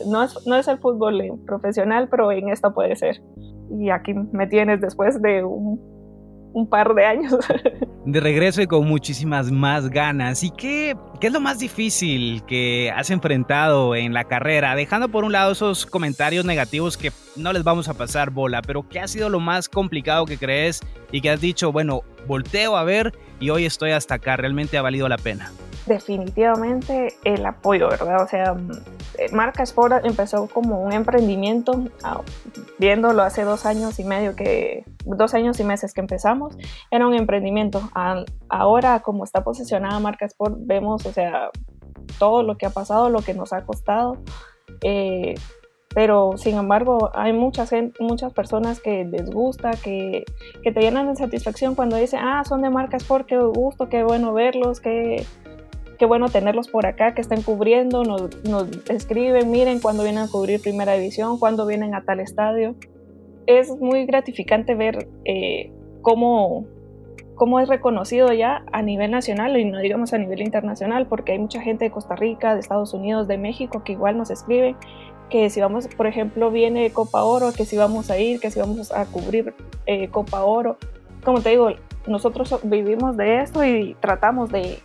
no 0.07 0.23
es, 0.23 0.47
no 0.47 0.57
es 0.57 0.69
el 0.69 0.79
fútbol 0.79 1.41
profesional, 1.47 2.09
pero 2.09 2.33
en 2.33 2.49
esta 2.49 2.71
puede 2.71 2.97
ser. 2.97 3.23
Y 3.71 3.91
aquí 3.91 4.15
me 4.15 4.47
tienes 4.47 4.81
después 4.81 5.23
de 5.23 5.45
un 5.45 6.00
un 6.53 6.69
par 6.69 6.95
de 6.95 7.05
años. 7.05 7.37
De 8.05 8.19
regreso 8.19 8.63
y 8.63 8.67
con 8.67 8.89
muchísimas 8.89 9.51
más 9.51 9.89
ganas. 9.91 10.43
¿Y 10.43 10.51
qué, 10.51 10.97
qué 11.21 11.27
es 11.27 11.33
lo 11.33 11.41
más 11.41 11.59
difícil 11.59 12.43
que 12.47 12.91
has 12.95 13.11
enfrentado 13.11 13.95
en 13.95 14.15
la 14.15 14.25
carrera? 14.25 14.75
Dejando 14.75 15.09
por 15.09 15.25
un 15.25 15.33
lado 15.33 15.53
esos 15.53 15.87
comentarios 15.87 16.45
negativos 16.45 16.97
que 16.97 17.13
no 17.37 17.53
les 17.53 17.63
vamos 17.63 17.89
a 17.89 17.95
pasar 17.95 18.31
bola, 18.31 18.63
pero 18.63 18.89
¿qué 18.89 19.01
ha 19.01 19.09
sido 19.09 19.29
lo 19.29 19.39
más 19.39 19.69
complicado 19.69 20.25
que 20.25 20.39
crees 20.39 20.81
y 21.13 21.21
que 21.21 21.31
has 21.31 21.41
dicho, 21.41 21.73
bueno, 21.73 22.03
volteo 22.27 22.77
a 22.77 22.85
ver 22.85 23.13
y 23.39 23.51
hoy 23.51 23.67
estoy 23.67 23.93
hasta 23.93 24.15
acá, 24.17 24.37
realmente 24.37 24.79
ha 24.79 24.83
valido 24.83 25.09
la 25.09 25.19
pena? 25.19 25.53
Definitivamente 25.91 27.15
el 27.25 27.45
apoyo, 27.45 27.89
¿verdad? 27.89 28.23
O 28.23 28.29
sea, 28.29 28.55
mm, 28.55 28.71
Marca 29.33 29.65
Sport 29.65 30.05
empezó 30.05 30.47
como 30.47 30.81
un 30.81 30.93
emprendimiento, 30.93 31.85
ah, 32.05 32.21
viéndolo 32.79 33.23
hace 33.23 33.43
dos 33.43 33.67
años 33.67 33.99
y 33.99 34.05
medio 34.05 34.37
que, 34.37 34.85
dos 35.05 35.35
años 35.35 35.59
y 35.59 35.65
meses 35.65 35.93
que 35.93 36.01
empezamos, 36.01 36.57
era 36.93 37.07
un 37.09 37.15
emprendimiento. 37.15 37.83
Ahora, 38.49 39.01
como 39.01 39.25
está 39.25 39.43
posicionada 39.43 39.99
Marca 39.99 40.27
Sport, 40.27 40.59
vemos, 40.61 41.05
o 41.07 41.13
sea, 41.13 41.51
todo 42.21 42.45
lo 42.45 42.57
que 42.57 42.67
ha 42.67 42.71
pasado, 42.71 43.11
lo 43.11 43.21
que 43.21 43.35
nos 43.35 43.53
ha 43.53 43.65
costado. 43.65 44.17
Eh, 44.83 45.35
pero 45.93 46.37
sin 46.37 46.57
embargo 46.57 47.11
hay 47.15 47.33
muchas, 47.33 47.73
muchas 47.99 48.33
personas 48.33 48.81
que 48.81 49.05
les 49.05 49.29
gusta, 49.29 49.73
que, 49.73 50.25
que, 50.63 50.71
te 50.71 50.81
llenan 50.83 51.09
de 51.09 51.17
satisfacción 51.17 51.75
cuando 51.75 51.97
dicen, 51.97 52.21
ah, 52.23 52.45
son 52.45 52.63
de 52.63 52.71
Marca 52.71 52.97
Sport, 52.97 53.27
qué 53.27 53.39
gusto, 53.39 53.89
qué 53.89 54.05
bueno 54.05 54.33
verlos, 54.33 54.79
qué, 54.81 55.27
qué 56.01 56.07
bueno 56.07 56.31
tenerlos 56.31 56.69
por 56.69 56.87
acá, 56.87 57.13
que 57.13 57.21
estén 57.21 57.43
cubriendo, 57.43 58.05
nos, 58.05 58.31
escriben, 58.89 59.51
miren 59.51 59.81
cuando 59.81 60.03
vienen 60.03 60.23
a 60.23 60.29
cubrir 60.29 60.59
primera 60.63 60.95
división, 60.95 61.39
cuando 61.39 61.67
vienen 61.67 61.95
a 61.95 62.05
tal 62.05 62.21
estadio. 62.21 62.75
Es 63.47 63.69
muy 63.79 64.07
gratificante 64.07 64.75
ver 64.75 65.09
eh, 65.27 65.71
cómo, 66.01 66.65
cómo 67.35 67.61
es 67.61 67.69
reconocido 67.69 68.33
ya 68.33 68.65
a 68.73 68.81
nivel 68.81 69.11
nacional 69.11 69.59
y 69.59 69.67
no 69.67 69.79
digamos 69.79 70.15
a 70.15 70.19
nivel 70.19 70.41
internacional, 70.41 71.07
porque 71.07 71.33
hay 71.33 71.39
mucha 71.39 71.61
gente 71.61 71.85
de 71.85 71.91
Costa 71.91 72.17
Rica, 72.17 72.55
de 72.55 72.61
Estados 72.61 72.95
Unidos, 72.95 73.29
de 73.29 73.37
México 73.37 73.85
que 73.85 73.93
igual 73.93 74.17
nos 74.17 74.31
escriben 74.31 74.77
que 75.29 75.51
si 75.51 75.61
vamos, 75.61 75.87
por 75.89 76.07
ejemplo, 76.07 76.51
viene 76.51 76.91
Copa 76.93 77.25
Oro, 77.25 77.53
que 77.53 77.67
si 77.67 77.77
vamos 77.77 78.11
a 78.11 78.19
ir, 78.19 78.41
que 78.41 78.51
si 78.51 78.59
vamos 78.59 78.91
a 78.91 79.05
cubrir 79.05 79.55
eh, 79.85 80.09
Copa 80.09 80.45
Oro. 80.45 80.79
Como 81.23 81.43
te 81.43 81.51
digo, 81.51 81.69
nosotros 82.07 82.59
vivimos 82.63 83.19
de 83.19 83.43
esto 83.43 83.63
y 83.63 83.95
tratamos 84.01 84.51
de 84.51 84.79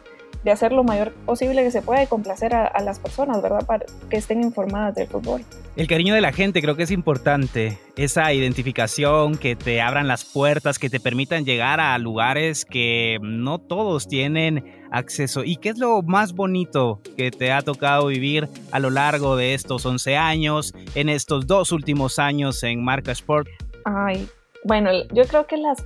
de 0.46 0.52
hacer 0.52 0.72
lo 0.72 0.84
mayor 0.84 1.12
posible 1.26 1.64
que 1.64 1.72
se 1.72 1.82
pueda 1.82 2.04
y 2.04 2.08
complacer 2.08 2.54
a, 2.54 2.80
las 2.82 3.00
personas, 3.00 3.42
¿verdad? 3.42 3.66
Para 3.66 3.86
que 4.12 4.18
estén 4.18 4.44
informadas 4.44 4.94
del 4.94 5.08
fútbol. 5.08 5.42
El 5.76 5.88
cariño 5.88 6.14
de 6.14 6.22
la 6.22 6.32
gente 6.32 6.62
creo 6.62 6.76
que 6.76 6.84
es 6.84 6.92
importante, 6.92 7.80
esa 7.98 8.32
identificación, 8.32 9.40
que 9.40 9.56
te 9.56 9.82
abran 9.82 10.08
las 10.08 10.24
puertas, 10.24 10.78
que 10.78 10.92
te 10.92 11.00
permitan 11.00 11.46
llegar 11.46 11.80
a 11.80 11.98
lugares 11.98 12.64
que 12.64 13.18
no 13.24 13.58
todos 13.58 14.08
tienen 14.08 14.64
acceso. 14.92 15.44
¿Y 15.44 15.58
qué 15.58 15.70
es 15.70 15.80
lo 15.80 16.04
más 16.04 16.34
bonito 16.34 17.02
que 17.18 17.32
te 17.32 17.52
ha 17.52 17.64
tocado 17.64 18.06
vivir 18.06 18.48
a 18.72 18.78
lo 18.78 18.92
largo 18.92 19.36
de 19.36 19.56
estos 19.56 19.84
11 19.84 20.16
años, 20.16 20.76
en 20.94 21.10
estos 21.10 21.48
dos 21.48 21.72
últimos 21.72 22.20
años 22.20 22.62
en 22.62 22.84
Marca 22.84 23.12
Sport? 23.12 23.48
Ay, 23.84 24.28
bueno, 24.64 24.92
yo 25.12 25.24
creo 25.26 25.48
que 25.48 25.58
las, 25.58 25.84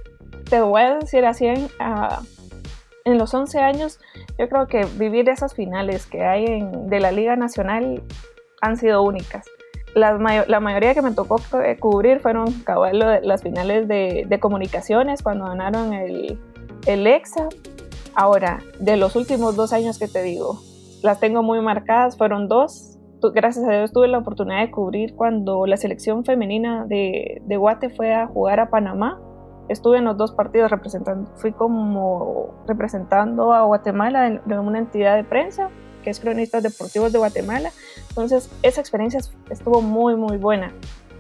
te 0.49 0.59
voy 0.59 0.81
a 0.81 0.95
decir 0.95 1.23
así 1.23 1.45
en, 1.45 1.69
en 3.09 3.17
los 3.17 3.33
11 3.33 3.59
años, 3.59 3.99
yo 4.37 4.47
creo 4.49 4.67
que 4.67 4.85
vivir 4.97 5.29
esas 5.29 5.53
finales 5.53 6.05
que 6.05 6.23
hay 6.23 6.45
en, 6.45 6.87
de 6.87 6.99
la 6.99 7.11
Liga 7.11 7.35
Nacional 7.35 8.03
han 8.61 8.77
sido 8.77 9.03
únicas. 9.03 9.45
La, 9.95 10.13
la 10.47 10.59
mayoría 10.59 10.93
que 10.93 11.01
me 11.01 11.11
tocó 11.11 11.41
eh, 11.63 11.77
cubrir 11.79 12.19
fueron 12.19 12.51
cabal, 12.61 13.19
las 13.23 13.41
finales 13.41 13.87
de, 13.87 14.25
de, 14.27 14.39
comunicaciones 14.39 15.23
cuando 15.23 15.45
ganaron 15.45 15.93
el, 15.93 16.39
el 16.85 17.07
EXA. 17.07 17.49
Ahora, 18.13 18.59
de 18.79 18.97
los 18.97 19.15
últimos 19.15 19.55
dos 19.55 19.73
años 19.73 19.97
que 19.97 20.07
te 20.07 20.21
digo, 20.21 20.59
las 21.01 21.19
tengo 21.19 21.41
muy 21.41 21.59
marcadas, 21.61 22.17
fueron 22.17 22.47
dos. 22.47 22.97
Gracias 23.33 23.65
a 23.65 23.71
Dios 23.71 23.91
tuve 23.91 24.07
la 24.07 24.19
oportunidad 24.19 24.61
de 24.61 24.71
cubrir 24.71 25.15
cuando 25.15 25.65
la 25.65 25.75
selección 25.75 26.23
femenina 26.23 26.85
de, 26.85 27.41
de 27.43 27.57
Guate 27.57 27.89
fue 27.89 28.13
a 28.13 28.27
jugar 28.27 28.59
a 28.59 28.69
Panamá 28.69 29.19
estuve 29.69 29.99
en 29.99 30.05
los 30.05 30.17
dos 30.17 30.31
partidos 30.33 30.71
representando, 30.71 31.29
fui 31.37 31.53
como 31.53 32.63
representando 32.67 33.53
a 33.53 33.63
Guatemala 33.63 34.41
de, 34.43 34.59
una 34.59 34.79
entidad 34.79 35.15
de 35.15 35.23
prensa 35.23 35.69
que 36.03 36.09
es 36.09 36.19
Cronistas 36.19 36.63
Deportivos 36.63 37.11
de 37.11 37.19
Guatemala. 37.19 37.71
Entonces, 38.09 38.49
esa 38.63 38.79
experiencia 38.79 39.19
estuvo 39.49 39.81
muy, 39.81 40.15
muy 40.15 40.37
buena. 40.37 40.71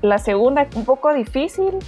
La 0.01 0.17
segunda, 0.17 0.67
un 0.75 0.85
poco 0.85 1.13
difícil, 1.13 1.79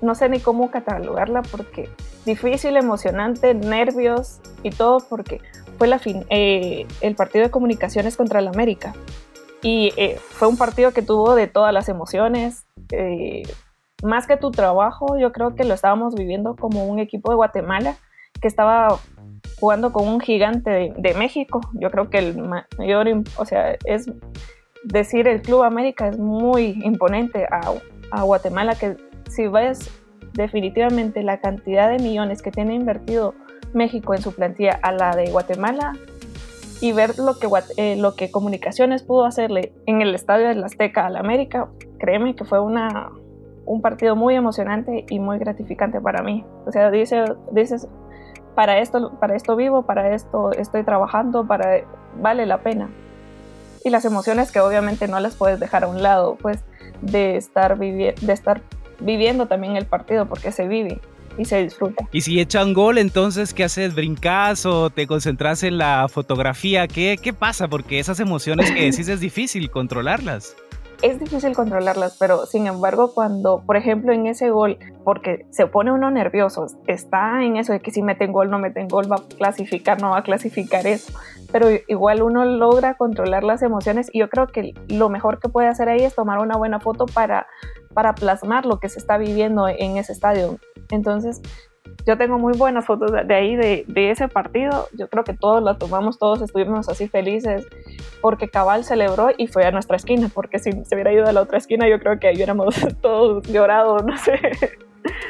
no 0.00 0.14
sé 0.14 0.30
ni 0.30 0.40
cómo 0.40 0.70
catalogarla 0.70 1.42
porque 1.42 1.90
difícil, 2.24 2.76
emocionante, 2.76 3.52
nervios 3.52 4.40
y 4.62 4.70
todo 4.70 4.98
porque 5.08 5.40
fue 5.76 5.86
la 5.86 5.98
fin, 5.98 6.24
eh, 6.30 6.86
el 7.02 7.14
partido 7.14 7.44
de 7.44 7.50
comunicaciones 7.50 8.16
contra 8.16 8.40
el 8.40 8.48
América. 8.48 8.94
Y 9.60 9.92
eh, 9.96 10.18
fue 10.18 10.48
un 10.48 10.56
partido 10.56 10.92
que 10.92 11.02
tuvo 11.02 11.34
de 11.34 11.46
todas 11.46 11.72
las 11.72 11.88
emociones. 11.88 12.66
Más 14.04 14.26
que 14.26 14.36
tu 14.36 14.50
trabajo, 14.50 15.18
yo 15.18 15.32
creo 15.32 15.54
que 15.54 15.64
lo 15.64 15.74
estábamos 15.74 16.14
viviendo 16.14 16.54
como 16.56 16.84
un 16.84 16.98
equipo 16.98 17.30
de 17.30 17.36
Guatemala 17.36 17.96
que 18.40 18.48
estaba 18.48 18.98
jugando 19.58 19.92
con 19.92 20.06
un 20.06 20.20
gigante 20.20 20.92
de, 20.96 21.14
México. 21.14 21.60
Yo 21.74 21.90
creo 21.90 22.10
que 22.10 22.18
el 22.18 22.36
mayor, 22.78 23.06
o 23.36 23.44
sea, 23.44 23.76
es 23.84 24.10
decir 24.84 25.26
el 25.26 25.42
Club 25.42 25.62
América 25.62 26.08
es 26.08 26.18
muy 26.18 26.78
imponente 26.84 27.46
a, 27.50 27.72
a 28.10 28.22
Guatemala, 28.22 28.74
que 28.74 28.96
si 29.30 29.48
ves 29.48 29.90
definitivamente 30.34 31.22
la 31.22 31.40
cantidad 31.40 31.88
de 31.88 31.98
millones 31.98 32.42
que 32.42 32.50
tiene 32.50 32.74
invertido 32.74 33.34
México 33.72 34.14
en 34.14 34.22
su 34.22 34.32
plantilla 34.32 34.78
a 34.82 34.92
la 34.92 35.16
de 35.16 35.30
Guatemala 35.30 35.94
y 36.80 36.92
ver 36.92 37.18
lo 37.18 37.38
que, 37.38 37.48
eh, 37.76 37.96
lo 37.96 38.14
que 38.14 38.30
Comunicaciones 38.30 39.02
pudo 39.02 39.24
hacerle 39.24 39.72
en 39.86 40.02
el 40.02 40.14
estadio 40.14 40.48
de 40.48 40.54
la 40.54 40.66
Azteca 40.66 41.06
al 41.06 41.16
América, 41.16 41.68
créeme 41.98 42.34
que 42.34 42.44
fue 42.44 42.60
una, 42.60 43.10
un 43.66 43.80
partido 43.80 44.16
muy 44.16 44.34
emocionante 44.34 45.04
y 45.08 45.18
muy 45.18 45.38
gratificante 45.38 46.00
para 46.00 46.22
mí. 46.22 46.44
O 46.66 46.72
sea, 46.72 46.90
dice, 46.90 47.24
dices, 47.52 47.88
para 48.54 48.78
esto, 48.78 49.12
para 49.18 49.36
esto 49.36 49.56
vivo, 49.56 49.82
para 49.82 50.14
esto 50.14 50.52
estoy 50.52 50.84
trabajando, 50.84 51.46
para 51.46 51.82
vale 52.20 52.46
la 52.46 52.58
pena. 52.58 52.88
Y 53.84 53.90
las 53.90 54.04
emociones 54.04 54.50
que 54.50 54.60
obviamente 54.60 55.08
no 55.08 55.20
las 55.20 55.36
puedes 55.36 55.60
dejar 55.60 55.84
a 55.84 55.88
un 55.88 56.02
lado, 56.02 56.36
pues 56.40 56.64
de 57.02 57.36
estar, 57.36 57.76
de 57.78 58.14
estar 58.28 58.62
viviendo 59.00 59.46
también 59.46 59.76
el 59.76 59.86
partido, 59.86 60.26
porque 60.26 60.52
se 60.52 60.66
vive 60.68 61.00
y 61.36 61.44
se 61.44 61.62
disfruta. 61.62 62.08
Y 62.12 62.22
si 62.22 62.40
echan 62.40 62.72
gol, 62.72 62.96
entonces, 62.96 63.52
¿qué 63.52 63.64
haces? 63.64 63.94
¿Brincas 63.94 64.64
o 64.64 64.88
te 64.88 65.06
concentras 65.06 65.62
en 65.64 65.76
la 65.78 66.06
fotografía? 66.08 66.86
¿Qué, 66.88 67.18
qué 67.20 67.32
pasa? 67.32 67.68
Porque 67.68 67.98
esas 67.98 68.20
emociones 68.20 68.70
que 68.70 68.84
decís 68.84 69.08
es 69.08 69.20
difícil 69.20 69.70
controlarlas 69.70 70.56
es 71.02 71.18
difícil 71.18 71.54
controlarlas, 71.54 72.16
pero 72.18 72.46
sin 72.46 72.66
embargo 72.66 73.12
cuando, 73.14 73.62
por 73.64 73.76
ejemplo, 73.76 74.12
en 74.12 74.26
ese 74.26 74.50
gol, 74.50 74.78
porque 75.04 75.46
se 75.50 75.66
pone 75.66 75.92
uno 75.92 76.10
nervioso, 76.10 76.66
está 76.86 77.44
en 77.44 77.56
eso 77.56 77.72
de 77.72 77.80
que 77.80 77.90
si 77.90 78.02
meten 78.02 78.32
gol, 78.32 78.50
no 78.50 78.58
meten 78.58 78.88
gol, 78.88 79.10
va 79.10 79.16
a 79.16 79.36
clasificar, 79.36 80.00
no 80.00 80.10
va 80.10 80.18
a 80.18 80.22
clasificar 80.22 80.86
eso, 80.86 81.12
pero 81.52 81.68
igual 81.88 82.22
uno 82.22 82.44
logra 82.44 82.94
controlar 82.94 83.44
las 83.44 83.62
emociones 83.62 84.08
y 84.12 84.20
yo 84.20 84.28
creo 84.28 84.46
que 84.46 84.74
lo 84.88 85.08
mejor 85.08 85.40
que 85.40 85.48
puede 85.48 85.68
hacer 85.68 85.88
ahí 85.88 86.02
es 86.02 86.14
tomar 86.14 86.38
una 86.38 86.56
buena 86.56 86.80
foto 86.80 87.06
para, 87.06 87.46
para 87.92 88.14
plasmar 88.14 88.66
lo 88.66 88.78
que 88.78 88.88
se 88.88 88.98
está 88.98 89.18
viviendo 89.18 89.68
en 89.68 89.96
ese 89.96 90.12
estadio. 90.12 90.58
Entonces, 90.90 91.40
yo 92.06 92.18
tengo 92.18 92.38
muy 92.38 92.56
buenas 92.56 92.84
fotos 92.84 93.12
de 93.12 93.34
ahí, 93.34 93.56
de, 93.56 93.84
de, 93.86 94.10
ese 94.10 94.28
partido. 94.28 94.88
Yo 94.98 95.08
creo 95.08 95.24
que 95.24 95.34
todos 95.34 95.62
la 95.62 95.78
tomamos, 95.78 96.18
todos 96.18 96.42
estuvimos 96.42 96.88
así 96.88 97.08
felices 97.08 97.66
porque 98.20 98.48
Cabal 98.48 98.84
celebró 98.84 99.30
y 99.36 99.46
fue 99.46 99.64
a 99.64 99.70
nuestra 99.70 99.96
esquina, 99.96 100.30
porque 100.32 100.58
si 100.58 100.72
se 100.72 100.94
hubiera 100.94 101.12
ido 101.12 101.26
a 101.26 101.32
la 101.32 101.42
otra 101.42 101.58
esquina, 101.58 101.88
yo 101.88 101.98
creo 101.98 102.18
que 102.18 102.28
ahí 102.28 102.36
hubiéramos 102.36 102.74
todos 103.00 103.46
llorado, 103.50 103.98
no 103.98 104.16
sé. 104.18 104.38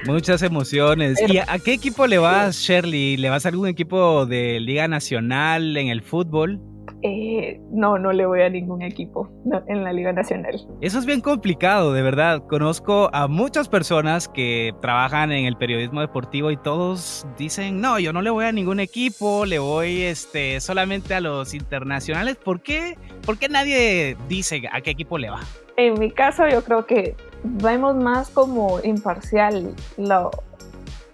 Muchas 0.07 0.43
emociones. 0.43 1.21
¿Y 1.27 1.39
a, 1.39 1.47
qué 1.65 1.73
equipo 1.73 2.07
le 2.07 2.19
vas, 2.19 2.57
Shirley? 2.57 3.17
¿Le 3.17 3.31
vas 3.31 3.47
a 3.47 3.49
algún 3.49 3.69
equipo 3.69 4.27
de 4.27 4.61
Liga 4.61 4.87
Nacional 4.87 5.77
en 5.77 5.89
el 5.89 6.03
fútbol? 6.03 6.61
Eh, 7.07 7.61
no, 7.71 7.99
no 7.99 8.13
le 8.13 8.25
voy 8.25 8.41
a 8.41 8.49
ningún 8.49 8.81
equipo 8.81 9.29
en 9.67 9.85
la 9.85 9.93
Liga 9.93 10.15
Nacional. 10.15 10.59
Eso 10.81 10.99
es 10.99 11.05
bien 11.05 11.21
complicado, 11.21 11.93
de 11.93 12.01
verdad. 12.01 12.43
Conozco 12.49 13.11
a 13.13 13.29
muchas 13.29 13.69
personas 13.69 14.27
que 14.27 14.73
trabajan 14.81 15.31
en 15.31 15.45
el 15.45 15.55
periodismo 15.59 16.01
deportivo 16.01 16.51
y 16.51 16.57
todos 16.57 17.27
dicen, 17.37 17.83
no, 17.83 17.99
yo 17.99 18.15
no 18.15 18.23
le 18.23 18.31
voy 18.31 18.47
a 18.47 18.53
ningún 18.53 18.81
equipo, 18.81 19.45
le 19.45 19.59
voy 19.59 20.01
este, 20.01 20.63
solamente 20.63 21.13
a 21.15 21.21
los 21.21 21.53
internacionales. 21.53 22.37
¿Por 22.43 22.63
qué? 22.63 22.97
¿Por 23.27 23.39
qué 23.39 23.51
nadie 23.51 24.17
dice 24.27 24.63
a 24.73 24.81
qué 24.81 24.93
equipo 24.93 25.19
le 25.19 25.29
va? 25.29 25.41
En 25.77 26.01
mi 26.01 26.11
caso, 26.11 26.49
yo 26.49 26.65
creo 26.65 26.87
que 26.87 27.17
vemos 27.43 27.97
más 27.97 28.31
como 28.31 28.81
imparcial 28.83 29.75
lo, 29.99 30.31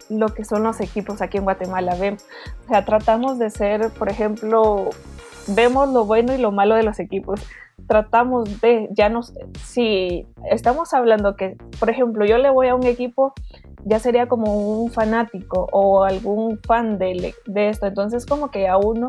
lo 0.09 0.29
que 0.29 0.45
son 0.45 0.63
los 0.63 0.81
equipos 0.81 1.21
aquí 1.21 1.39
en 1.39 1.43
Guatemala. 1.43 1.97
O 1.97 2.69
sea, 2.69 2.85
tratamos 2.85 3.41
de 3.41 3.51
ser, 3.51 3.91
por 3.91 4.09
ejemplo, 4.09 4.91
vemos 5.55 5.89
lo 5.89 6.05
bueno 6.05 6.35
y 6.35 6.39
lo 6.39 6.53
malo 6.53 6.75
de 6.75 6.83
los 6.83 6.99
equipos. 6.99 7.41
Tratamos 7.87 8.61
de, 8.61 8.89
ya 8.93 9.09
nos, 9.09 9.33
si 9.65 10.27
estamos 10.51 10.93
hablando 10.93 11.35
que, 11.37 11.57
por 11.79 11.91
ejemplo, 11.91 12.25
yo 12.25 12.39
le 12.39 12.51
voy 12.51 12.69
a 12.69 12.75
un 12.75 12.85
equipo, 12.87 13.33
ya 13.85 13.99
sería 13.99 14.29
como 14.29 14.81
un 14.83 14.91
fanático 14.91 15.67
o 15.73 16.05
algún 16.05 16.59
fan 16.59 16.99
de, 16.99 17.35
de 17.47 17.69
esto. 17.69 17.87
Entonces 17.87 18.27
como 18.27 18.51
que 18.51 18.69
a 18.69 18.77
uno 18.77 19.09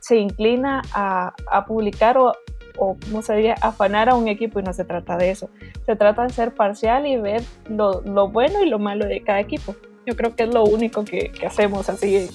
se 0.00 0.16
inclina 0.16 0.82
a, 0.92 1.32
a 1.50 1.64
publicar 1.64 2.18
o, 2.18 2.32
o, 2.76 2.96
¿cómo 3.06 3.22
se 3.22 3.34
diría?, 3.34 3.54
afanar 3.60 4.08
a 4.08 4.14
un 4.14 4.28
equipo 4.28 4.60
y 4.60 4.62
no 4.62 4.72
se 4.72 4.84
trata 4.84 5.16
de 5.16 5.30
eso. 5.30 5.48
Se 5.86 5.96
trata 5.96 6.24
de 6.24 6.30
ser 6.30 6.54
parcial 6.54 7.06
y 7.06 7.16
ver 7.16 7.42
lo, 7.68 8.02
lo 8.02 8.28
bueno 8.28 8.62
y 8.62 8.68
lo 8.68 8.78
malo 8.78 9.06
de 9.06 9.22
cada 9.22 9.40
equipo. 9.40 9.74
Yo 10.06 10.16
creo 10.16 10.34
que 10.34 10.44
es 10.44 10.54
lo 10.54 10.64
único 10.64 11.04
que, 11.04 11.30
que 11.30 11.46
hacemos 11.46 11.88
así 11.88 12.28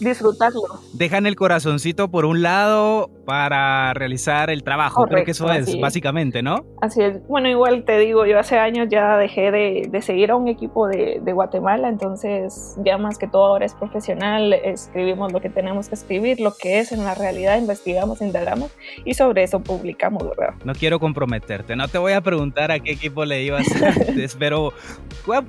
disfrutarlo. 0.00 0.80
Dejan 0.92 1.26
el 1.26 1.36
corazoncito 1.36 2.08
por 2.08 2.24
un 2.24 2.42
lado 2.42 3.10
para 3.26 3.92
realizar 3.92 4.48
el 4.50 4.62
trabajo. 4.62 5.06
Creo 5.06 5.24
que 5.24 5.32
eso 5.32 5.50
es, 5.52 5.78
básicamente, 5.78 6.42
¿no? 6.42 6.64
Así 6.80 7.02
es. 7.02 7.26
Bueno, 7.26 7.48
igual 7.48 7.84
te 7.84 7.98
digo, 7.98 8.24
yo 8.24 8.38
hace 8.38 8.58
años 8.58 8.88
ya 8.88 9.18
dejé 9.18 9.50
de, 9.50 10.00
seguir 10.00 10.30
a 10.30 10.36
un 10.36 10.48
equipo 10.48 10.88
de, 10.88 11.20
Guatemala, 11.36 11.88
entonces 11.88 12.76
ya 12.82 12.96
más 12.96 13.18
que 13.18 13.26
todo 13.26 13.44
ahora 13.44 13.66
es 13.66 13.74
profesional, 13.74 14.54
escribimos 14.54 15.32
lo 15.32 15.40
que 15.40 15.50
tenemos 15.50 15.88
que 15.88 15.96
escribir, 15.96 16.40
lo 16.40 16.54
que 16.54 16.78
es 16.78 16.92
en 16.92 17.04
la 17.04 17.14
realidad, 17.14 17.58
investigamos, 17.58 18.22
indagamos 18.22 18.70
y 19.04 19.12
sobre 19.14 19.42
eso 19.42 19.60
publicamos, 19.60 20.22
¿verdad? 20.22 20.54
No 20.64 20.72
quiero 20.72 20.98
comprometerte, 20.98 21.76
no 21.76 21.88
te 21.88 21.98
voy 21.98 22.12
a 22.12 22.20
preguntar 22.22 22.70
a 22.70 22.78
qué 22.78 22.92
equipo 22.92 23.24
le 23.24 23.42
ibas 23.42 23.66
antes, 23.82 24.36
pero 24.38 24.72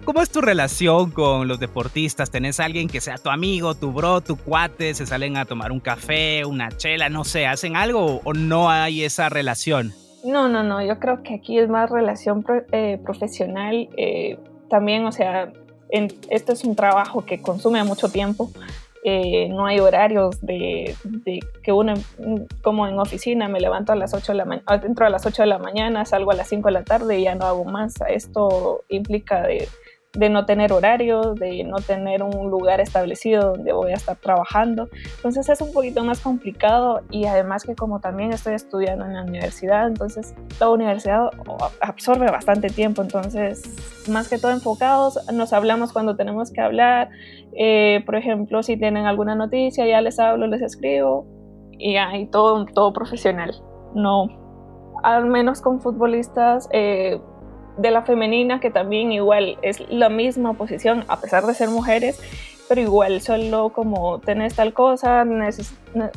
¿cómo 0.03 0.21
es 0.21 0.29
tu 0.29 0.41
relación 0.41 1.11
con 1.11 1.47
los 1.47 1.59
deportistas? 1.59 2.31
¿Tenés 2.31 2.59
alguien 2.59 2.89
que 2.89 2.99
sea 2.99 3.17
tu 3.17 3.29
amigo, 3.29 3.75
tu 3.75 3.93
bro, 3.93 4.19
tu 4.19 4.35
cuate, 4.35 4.93
se 4.93 5.05
salen 5.05 5.37
a 5.37 5.45
tomar 5.45 5.71
un 5.71 5.79
café, 5.79 6.43
una 6.43 6.69
chela, 6.71 7.07
no 7.07 7.23
sé, 7.23 7.45
algo 7.75 8.21
o 8.23 8.33
no 8.33 8.69
hay 8.69 9.03
esa 9.03 9.29
relación? 9.29 9.93
No, 10.23 10.47
no, 10.47 10.63
no, 10.63 10.83
yo 10.83 10.99
creo 10.99 11.23
que 11.23 11.35
aquí 11.35 11.57
es 11.59 11.69
más 11.69 11.89
relación 11.89 12.45
eh, 12.71 12.99
profesional. 13.03 13.89
Eh, 13.97 14.37
también, 14.69 15.05
o 15.05 15.11
sea, 15.11 15.51
esto 15.89 16.53
es 16.53 16.63
un 16.63 16.75
trabajo 16.75 17.25
que 17.25 17.41
consume 17.41 17.83
mucho 17.83 18.09
tiempo. 18.09 18.51
Eh, 19.03 19.47
no 19.49 19.65
hay 19.65 19.79
horarios 19.79 20.41
de, 20.41 20.95
que 21.63 21.71
uno, 21.71 21.93
como 22.61 22.87
en 22.87 22.99
oficina, 22.99 23.47
me 23.47 23.61
levanto 23.61 23.93
a 23.93 23.95
las 23.95 24.13
8 24.13 24.33
de 24.33 24.37
la 24.37 24.45
mañana, 24.45 24.65
a 24.67 25.09
las 25.09 25.25
8 25.25 25.43
de 25.43 25.47
la 25.47 25.59
mañana, 25.59 26.03
salgo 26.03 26.31
a 26.31 26.35
las 26.35 26.49
5 26.49 26.67
de 26.67 26.73
la 26.73 26.83
tarde 26.83 27.19
y 27.19 27.23
ya 27.23 27.35
no 27.35 27.45
hago 27.45 27.63
más. 27.63 27.93
Esto 28.09 28.83
implica 28.89 29.43
de 29.43 29.69
de 30.13 30.29
no 30.29 30.45
tener 30.45 30.73
horario, 30.73 31.33
de 31.33 31.63
no 31.63 31.77
tener 31.77 32.23
un 32.23 32.49
lugar 32.49 32.79
establecido 32.81 33.51
donde 33.51 33.71
voy 33.71 33.91
a 33.91 33.95
estar 33.95 34.17
trabajando. 34.17 34.89
Entonces 35.17 35.47
es 35.49 35.61
un 35.61 35.71
poquito 35.71 36.03
más 36.03 36.21
complicado 36.21 37.01
y 37.11 37.25
además 37.25 37.63
que 37.63 37.75
como 37.75 37.99
también 37.99 38.33
estoy 38.33 38.55
estudiando 38.55 39.05
en 39.05 39.13
la 39.13 39.23
universidad, 39.23 39.87
entonces 39.87 40.33
la 40.59 40.69
universidad 40.69 41.29
absorbe 41.81 42.31
bastante 42.31 42.69
tiempo, 42.69 43.01
entonces 43.01 43.61
más 44.09 44.29
que 44.29 44.37
todo 44.37 44.51
enfocados, 44.51 45.19
nos 45.31 45.53
hablamos 45.53 45.93
cuando 45.93 46.15
tenemos 46.15 46.51
que 46.51 46.61
hablar, 46.61 47.09
eh, 47.53 48.01
por 48.05 48.15
ejemplo, 48.15 48.63
si 48.63 48.77
tienen 48.77 49.05
alguna 49.05 49.35
noticia, 49.35 49.85
ya 49.85 50.01
les 50.01 50.19
hablo, 50.19 50.47
les 50.47 50.61
escribo 50.61 51.27
y 51.71 51.97
hay 51.97 52.27
todo, 52.27 52.65
todo 52.65 52.91
profesional, 52.91 53.53
no, 53.93 54.27
al 55.03 55.25
menos 55.25 55.61
con 55.61 55.79
futbolistas. 55.79 56.67
Eh, 56.71 57.19
de 57.77 57.91
la 57.91 58.01
femenina, 58.01 58.59
que 58.59 58.71
también 58.71 59.11
igual 59.11 59.57
es 59.61 59.81
la 59.89 60.09
misma 60.09 60.53
posición, 60.53 61.05
a 61.07 61.19
pesar 61.19 61.45
de 61.45 61.53
ser 61.53 61.69
mujeres, 61.69 62.19
pero 62.67 62.81
igual 62.81 63.21
solo 63.21 63.69
como 63.69 64.19
tenés 64.19 64.55
tal 64.55 64.73
cosa, 64.73 65.25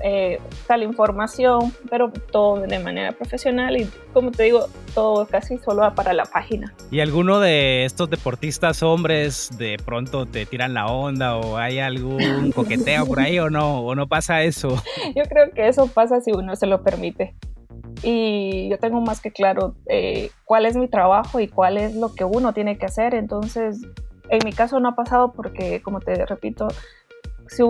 eh, 0.02 0.40
tal 0.66 0.82
información, 0.82 1.72
pero 1.88 2.10
todo 2.10 2.60
de 2.60 2.78
manera 2.78 3.12
profesional 3.12 3.76
y 3.76 3.88
como 4.12 4.30
te 4.32 4.44
digo, 4.44 4.66
todo 4.94 5.26
casi 5.26 5.58
solo 5.58 5.94
para 5.94 6.12
la 6.12 6.24
página. 6.24 6.74
¿Y 6.90 7.00
alguno 7.00 7.40
de 7.40 7.84
estos 7.84 8.10
deportistas 8.10 8.82
hombres 8.82 9.50
de 9.58 9.76
pronto 9.84 10.26
te 10.26 10.46
tiran 10.46 10.74
la 10.74 10.86
onda 10.86 11.36
o 11.36 11.56
hay 11.56 11.78
algún 11.78 12.52
coqueteo 12.54 13.06
por 13.06 13.20
ahí 13.20 13.38
o 13.38 13.50
no? 13.50 13.82
¿O 13.82 13.94
no 13.94 14.08
pasa 14.08 14.42
eso? 14.42 14.82
Yo 15.14 15.22
creo 15.28 15.50
que 15.52 15.68
eso 15.68 15.86
pasa 15.86 16.20
si 16.20 16.32
uno 16.32 16.56
se 16.56 16.66
lo 16.66 16.82
permite 16.82 17.34
y 18.02 18.68
yo 18.68 18.78
tengo 18.78 19.00
más 19.00 19.20
que 19.20 19.30
claro 19.30 19.74
eh, 19.86 20.30
cuál 20.44 20.66
es 20.66 20.76
mi 20.76 20.88
trabajo 20.88 21.40
y 21.40 21.48
cuál 21.48 21.76
es 21.76 21.94
lo 21.94 22.14
que 22.14 22.24
uno 22.24 22.52
tiene 22.52 22.78
que 22.78 22.86
hacer. 22.86 23.14
Entonces, 23.14 23.80
en 24.28 24.40
mi 24.44 24.52
caso 24.52 24.80
no 24.80 24.88
ha 24.88 24.94
pasado 24.94 25.32
porque, 25.32 25.82
como 25.82 26.00
te 26.00 26.24
repito, 26.24 26.68
si 27.50 27.64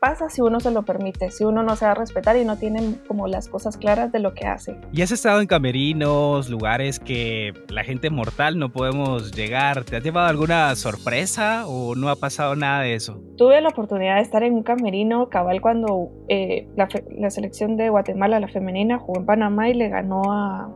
pasa 0.00 0.28
si 0.28 0.40
uno 0.40 0.58
se 0.58 0.70
lo 0.70 0.82
permite, 0.82 1.30
si 1.30 1.44
uno 1.44 1.62
no 1.62 1.76
se 1.76 1.84
va 1.84 1.92
a 1.92 1.94
respetar 1.94 2.36
y 2.36 2.44
no 2.44 2.56
tiene 2.56 2.96
como 3.06 3.28
las 3.28 3.48
cosas 3.48 3.76
claras 3.76 4.10
de 4.10 4.18
lo 4.18 4.34
que 4.34 4.46
hace. 4.46 4.76
¿Y 4.92 5.02
has 5.02 5.12
estado 5.12 5.40
en 5.40 5.46
camerinos, 5.46 6.50
lugares 6.50 6.98
que 6.98 7.52
la 7.68 7.84
gente 7.84 8.10
mortal 8.10 8.58
no 8.58 8.70
podemos 8.70 9.32
llegar? 9.32 9.84
¿Te 9.84 9.96
has 9.96 10.02
llevado 10.02 10.26
alguna 10.26 10.74
sorpresa 10.74 11.66
o 11.66 11.94
no 11.94 12.08
ha 12.08 12.16
pasado 12.16 12.56
nada 12.56 12.82
de 12.82 12.94
eso? 12.94 13.20
Tuve 13.36 13.60
la 13.60 13.68
oportunidad 13.68 14.16
de 14.16 14.22
estar 14.22 14.42
en 14.42 14.54
un 14.54 14.62
camerino 14.62 15.28
cabal 15.28 15.60
cuando 15.60 16.10
eh, 16.28 16.68
la, 16.76 16.88
la, 17.16 17.30
selección 17.30 17.76
de 17.76 17.90
Guatemala, 17.90 18.40
la 18.40 18.48
femenina, 18.48 18.98
jugó 18.98 19.20
en 19.20 19.26
Panamá 19.26 19.68
y 19.68 19.74
le 19.74 19.88
ganó 19.88 20.22
a, 20.32 20.68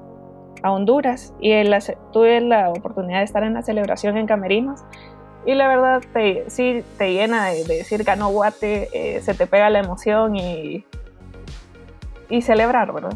a 0.62 0.72
Honduras. 0.72 1.34
Y 1.40 1.52
tuve 2.12 2.40
la 2.40 2.70
oportunidad 2.70 3.18
de 3.18 3.24
estar 3.24 3.42
en 3.42 3.54
la 3.54 3.62
celebración 3.62 4.16
en 4.16 4.26
camerinos 4.26 4.84
y 5.46 5.54
la 5.54 5.68
verdad, 5.68 6.02
te, 6.12 6.50
sí, 6.50 6.82
te 6.98 7.12
llena 7.12 7.46
de, 7.46 7.62
decir 7.64 8.02
ganó 8.02 8.30
Guate, 8.30 8.88
eh, 8.92 9.22
se 9.22 9.32
te 9.32 9.46
pega 9.46 9.70
la 9.70 9.78
emoción 9.78 10.34
y, 10.34 10.84
y 12.28 12.42
celebrar, 12.42 12.92
¿verdad? 12.92 13.14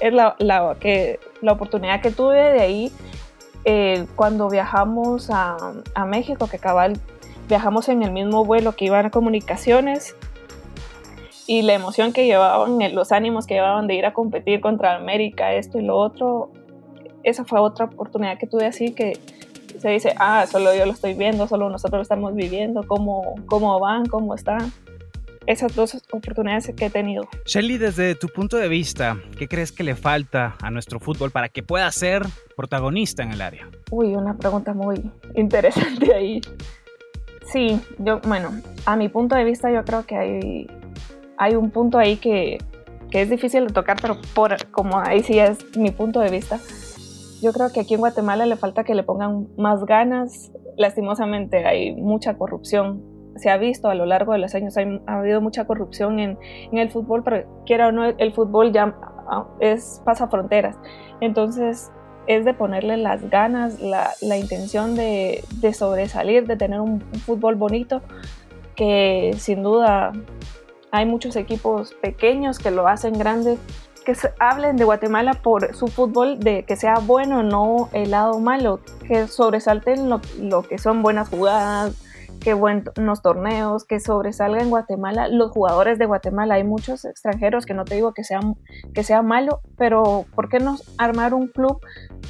Es 0.00 0.12
la, 0.12 0.36
la, 0.38 0.76
que, 0.78 1.18
la 1.42 1.52
oportunidad 1.52 2.00
que 2.00 2.12
tuve 2.12 2.36
de 2.36 2.60
ahí 2.60 2.92
eh, 3.64 4.06
cuando 4.14 4.48
viajamos 4.48 5.28
a, 5.30 5.56
a, 5.94 6.04
México, 6.04 6.46
que 6.48 6.60
cabal 6.60 7.00
viajamos 7.48 7.88
en 7.88 8.04
el 8.04 8.12
mismo 8.12 8.44
vuelo 8.44 8.76
que 8.76 8.84
iban 8.84 9.06
a 9.06 9.10
comunicaciones 9.10 10.14
y 11.48 11.62
la 11.62 11.74
emoción 11.74 12.12
que 12.12 12.26
llevaban, 12.26 12.78
los 12.94 13.10
ánimos 13.10 13.44
que 13.44 13.54
llevaban 13.54 13.88
de 13.88 13.94
ir 13.94 14.06
a 14.06 14.12
competir 14.12 14.60
contra 14.60 14.94
América, 14.94 15.52
esto 15.54 15.78
y 15.78 15.82
lo 15.82 15.96
otro, 15.96 16.52
esa 17.24 17.44
fue 17.44 17.58
otra 17.58 17.86
oportunidad 17.86 18.38
que 18.38 18.46
tuve 18.46 18.66
así 18.66 18.92
que 18.92 19.14
se 19.78 19.88
dice, 19.90 20.14
ah, 20.18 20.46
solo 20.46 20.74
yo 20.74 20.86
lo 20.86 20.92
estoy 20.92 21.14
viendo, 21.14 21.46
solo 21.46 21.70
nosotros 21.70 21.98
lo 21.98 22.02
estamos 22.02 22.34
viviendo, 22.34 22.82
cómo, 22.86 23.34
cómo 23.46 23.78
van, 23.80 24.06
cómo 24.06 24.34
están. 24.34 24.72
Esas 25.46 25.76
dos 25.76 25.96
oportunidades 26.10 26.72
que 26.76 26.86
he 26.86 26.90
tenido. 26.90 27.28
Shelly, 27.44 27.78
desde 27.78 28.16
tu 28.16 28.28
punto 28.28 28.56
de 28.56 28.66
vista, 28.68 29.16
¿qué 29.38 29.46
crees 29.46 29.70
que 29.70 29.84
le 29.84 29.94
falta 29.94 30.56
a 30.60 30.72
nuestro 30.72 30.98
fútbol 30.98 31.30
para 31.30 31.48
que 31.48 31.62
pueda 31.62 31.90
ser 31.92 32.22
protagonista 32.56 33.22
en 33.22 33.30
el 33.30 33.40
área? 33.40 33.68
Uy, 33.92 34.16
una 34.16 34.36
pregunta 34.36 34.74
muy 34.74 35.08
interesante 35.36 36.12
ahí. 36.14 36.40
Sí, 37.52 37.80
yo, 37.98 38.20
bueno, 38.22 38.60
a 38.86 38.96
mi 38.96 39.08
punto 39.08 39.36
de 39.36 39.44
vista 39.44 39.70
yo 39.70 39.84
creo 39.84 40.04
que 40.04 40.16
hay, 40.16 40.66
hay 41.36 41.54
un 41.54 41.70
punto 41.70 41.96
ahí 41.96 42.16
que, 42.16 42.58
que 43.12 43.22
es 43.22 43.30
difícil 43.30 43.68
de 43.68 43.72
tocar, 43.72 43.98
pero 44.02 44.20
por, 44.34 44.66
como 44.72 44.98
ahí 44.98 45.22
sí 45.22 45.38
es 45.38 45.58
mi 45.76 45.92
punto 45.92 46.18
de 46.18 46.30
vista 46.30 46.58
yo 47.40 47.52
creo 47.52 47.72
que 47.72 47.80
aquí 47.80 47.94
en 47.94 48.00
Guatemala 48.00 48.46
le 48.46 48.56
falta 48.56 48.84
que 48.84 48.94
le 48.94 49.02
pongan 49.02 49.48
más 49.56 49.84
ganas. 49.84 50.52
Lastimosamente 50.76 51.66
hay 51.66 51.94
mucha 51.94 52.36
corrupción. 52.36 53.02
Se 53.36 53.50
ha 53.50 53.58
visto 53.58 53.88
a 53.88 53.94
lo 53.94 54.06
largo 54.06 54.32
de 54.32 54.38
los 54.38 54.54
años, 54.54 54.76
ha 54.76 55.18
habido 55.18 55.40
mucha 55.40 55.66
corrupción 55.66 56.18
en, 56.18 56.38
el 56.72 56.90
fútbol, 56.90 57.22
pero 57.22 57.62
quiera 57.66 57.88
o 57.88 57.92
no, 57.92 58.04
el 58.04 58.32
fútbol 58.32 58.72
ya 58.72 58.96
ah, 59.28 59.46
es, 59.60 60.00
pasa 60.04 60.28
fronteras. 60.28 60.76
Entonces 61.20 61.90
es 62.26 62.44
de 62.44 62.54
ponerle 62.54 62.96
las 62.96 63.28
ganas, 63.28 63.80
la, 63.80 64.10
la 64.22 64.38
intención 64.38 64.94
de, 64.94 65.44
de, 65.60 65.72
sobresalir, 65.74 66.46
de 66.46 66.56
tener 66.56 66.80
un 66.80 67.00
fútbol 67.26 67.54
bonito, 67.56 68.00
que 68.74 69.34
sin 69.36 69.62
duda 69.62 70.12
hay 70.90 71.04
muchos 71.04 71.36
equipos 71.36 71.94
pequeños 72.00 72.58
que 72.58 72.70
lo 72.70 72.88
hacen 72.88 73.18
grande 73.18 73.58
que 74.06 74.16
hablen 74.38 74.76
de 74.76 74.84
Guatemala 74.84 75.34
por 75.34 75.74
su 75.74 75.88
fútbol, 75.88 76.38
de 76.38 76.62
que 76.62 76.76
sea 76.76 76.94
bueno, 77.04 77.42
no 77.42 77.88
el 77.92 78.12
lado 78.12 78.38
malo, 78.38 78.78
que 79.08 79.26
sobresalten 79.26 80.08
lo, 80.08 80.62
que 80.62 80.78
son 80.78 81.02
buenas 81.02 81.28
jugadas, 81.28 82.00
que 82.40 82.54
buenos 82.54 83.22
torneos, 83.22 83.84
que 83.84 83.98
sobresalga 83.98 84.62
en 84.62 84.70
Guatemala 84.70 85.26
los 85.26 85.50
jugadores 85.50 85.98
de 85.98 86.06
Guatemala. 86.06 86.54
Hay 86.54 86.62
muchos 86.62 87.04
extranjeros 87.04 87.66
que 87.66 87.74
no 87.74 87.84
te 87.84 87.96
digo 87.96 88.14
que 88.14 88.22
sean 88.22 88.54
que 88.94 89.02
sea 89.02 89.22
malo, 89.22 89.60
pero 89.76 90.24
¿por 90.36 90.48
qué 90.48 90.60
no 90.60 90.76
armar 90.98 91.34
un 91.34 91.48
club 91.48 91.80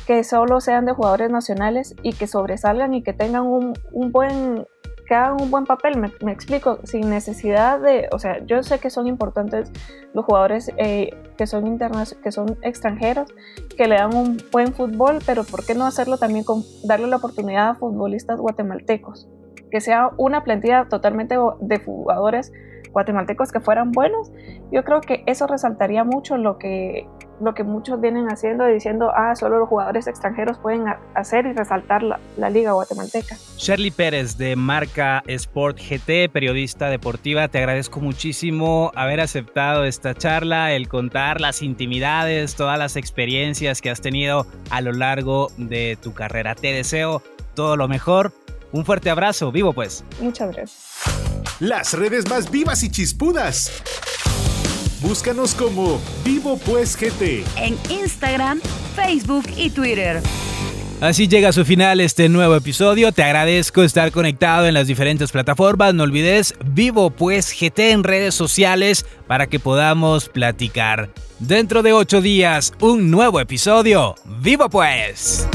que 0.06 0.24
solo 0.24 0.62
sean 0.62 0.86
de 0.86 0.94
jugadores 0.94 1.30
nacionales 1.30 1.94
y 2.02 2.14
que 2.14 2.26
sobresalgan 2.26 2.94
y 2.94 3.02
que 3.02 3.12
tengan 3.12 3.42
un, 3.42 3.74
un 3.92 4.12
buen 4.12 4.66
que 5.06 5.14
hagan 5.14 5.40
un 5.40 5.50
buen 5.50 5.64
papel, 5.64 5.96
me, 5.96 6.32
explico, 6.32 6.78
sin 6.84 7.08
necesidad 7.08 7.80
de, 7.80 8.08
o 8.12 8.18
sea, 8.18 8.44
yo 8.44 8.62
sé 8.62 8.78
que 8.78 8.90
son 8.90 9.06
importantes 9.06 9.70
los 10.12 10.24
jugadores 10.24 10.72
eh, 10.76 11.10
que 11.36 11.46
son 11.46 11.78
que 12.22 12.32
son 12.32 12.58
extranjeros, 12.62 13.28
que 13.76 13.86
le 13.86 13.96
dan 13.96 14.14
un 14.14 14.42
buen 14.50 14.72
fútbol, 14.72 15.18
pero 15.24 15.44
¿por 15.44 15.64
qué 15.64 15.74
no 15.74 15.86
hacerlo 15.86 16.18
también 16.18 16.44
con 16.44 16.62
darle 16.84 17.06
la 17.06 17.16
oportunidad 17.16 17.68
a 17.70 17.74
futbolistas 17.74 18.40
guatemaltecos? 18.40 19.28
Que 19.70 19.80
sea 19.80 20.10
una 20.16 20.44
plantilla 20.44 20.86
totalmente 20.88 21.36
de 21.60 21.78
jugadores 21.78 22.52
guatemaltecos 22.96 23.52
que 23.52 23.60
fueran 23.60 23.92
buenos, 23.92 24.32
yo 24.72 24.82
creo 24.82 25.02
que 25.02 25.22
eso 25.26 25.46
resaltaría 25.46 26.02
mucho 26.02 26.38
lo 26.38 26.56
que, 26.56 27.06
lo 27.42 27.52
que 27.52 27.62
muchos 27.62 28.00
vienen 28.00 28.28
haciendo, 28.28 28.64
diciendo, 28.64 29.12
ah, 29.14 29.36
solo 29.36 29.58
los 29.58 29.68
jugadores 29.68 30.06
extranjeros 30.06 30.56
pueden 30.56 30.86
hacer 31.14 31.44
y 31.44 31.52
resaltar 31.52 32.02
la, 32.02 32.18
la 32.38 32.48
liga 32.48 32.72
guatemalteca. 32.72 33.36
Shirley 33.58 33.90
Pérez 33.90 34.38
de 34.38 34.56
Marca 34.56 35.22
Sport 35.26 35.78
GT, 35.78 36.32
periodista 36.32 36.88
deportiva, 36.88 37.48
te 37.48 37.58
agradezco 37.58 38.00
muchísimo 38.00 38.92
haber 38.94 39.20
aceptado 39.20 39.84
esta 39.84 40.14
charla, 40.14 40.72
el 40.72 40.88
contar 40.88 41.42
las 41.42 41.60
intimidades, 41.60 42.56
todas 42.56 42.78
las 42.78 42.96
experiencias 42.96 43.82
que 43.82 43.90
has 43.90 44.00
tenido 44.00 44.46
a 44.70 44.80
lo 44.80 44.92
largo 44.92 45.48
de 45.58 45.98
tu 46.02 46.14
carrera. 46.14 46.54
Te 46.54 46.72
deseo 46.72 47.20
todo 47.54 47.76
lo 47.76 47.88
mejor. 47.88 48.32
Un 48.72 48.86
fuerte 48.86 49.10
abrazo, 49.10 49.52
vivo 49.52 49.74
pues. 49.74 50.02
Muchas 50.18 50.50
gracias 50.50 51.15
las 51.60 51.94
redes 51.94 52.28
más 52.28 52.50
vivas 52.50 52.82
y 52.82 52.90
chispudas. 52.90 53.82
Búscanos 55.00 55.54
como 55.54 56.00
Vivo 56.24 56.58
Pues 56.58 56.96
GT 56.96 57.44
en 57.56 57.78
Instagram, 57.90 58.60
Facebook 58.94 59.44
y 59.56 59.70
Twitter. 59.70 60.20
Así 61.00 61.28
llega 61.28 61.50
a 61.50 61.52
su 61.52 61.64
final 61.66 62.00
este 62.00 62.30
nuevo 62.30 62.56
episodio. 62.56 63.12
Te 63.12 63.22
agradezco 63.22 63.82
estar 63.82 64.10
conectado 64.12 64.66
en 64.66 64.72
las 64.72 64.86
diferentes 64.86 65.30
plataformas. 65.30 65.92
No 65.92 66.04
olvides 66.04 66.54
Vivo 66.64 67.10
Pues 67.10 67.52
GT 67.52 67.90
en 67.90 68.02
redes 68.02 68.34
sociales 68.34 69.04
para 69.26 69.46
que 69.46 69.60
podamos 69.60 70.30
platicar. 70.30 71.10
Dentro 71.38 71.82
de 71.82 71.92
ocho 71.92 72.22
días, 72.22 72.72
un 72.80 73.10
nuevo 73.10 73.40
episodio. 73.40 74.14
¡Vivo 74.40 74.70
Pues! 74.70 75.46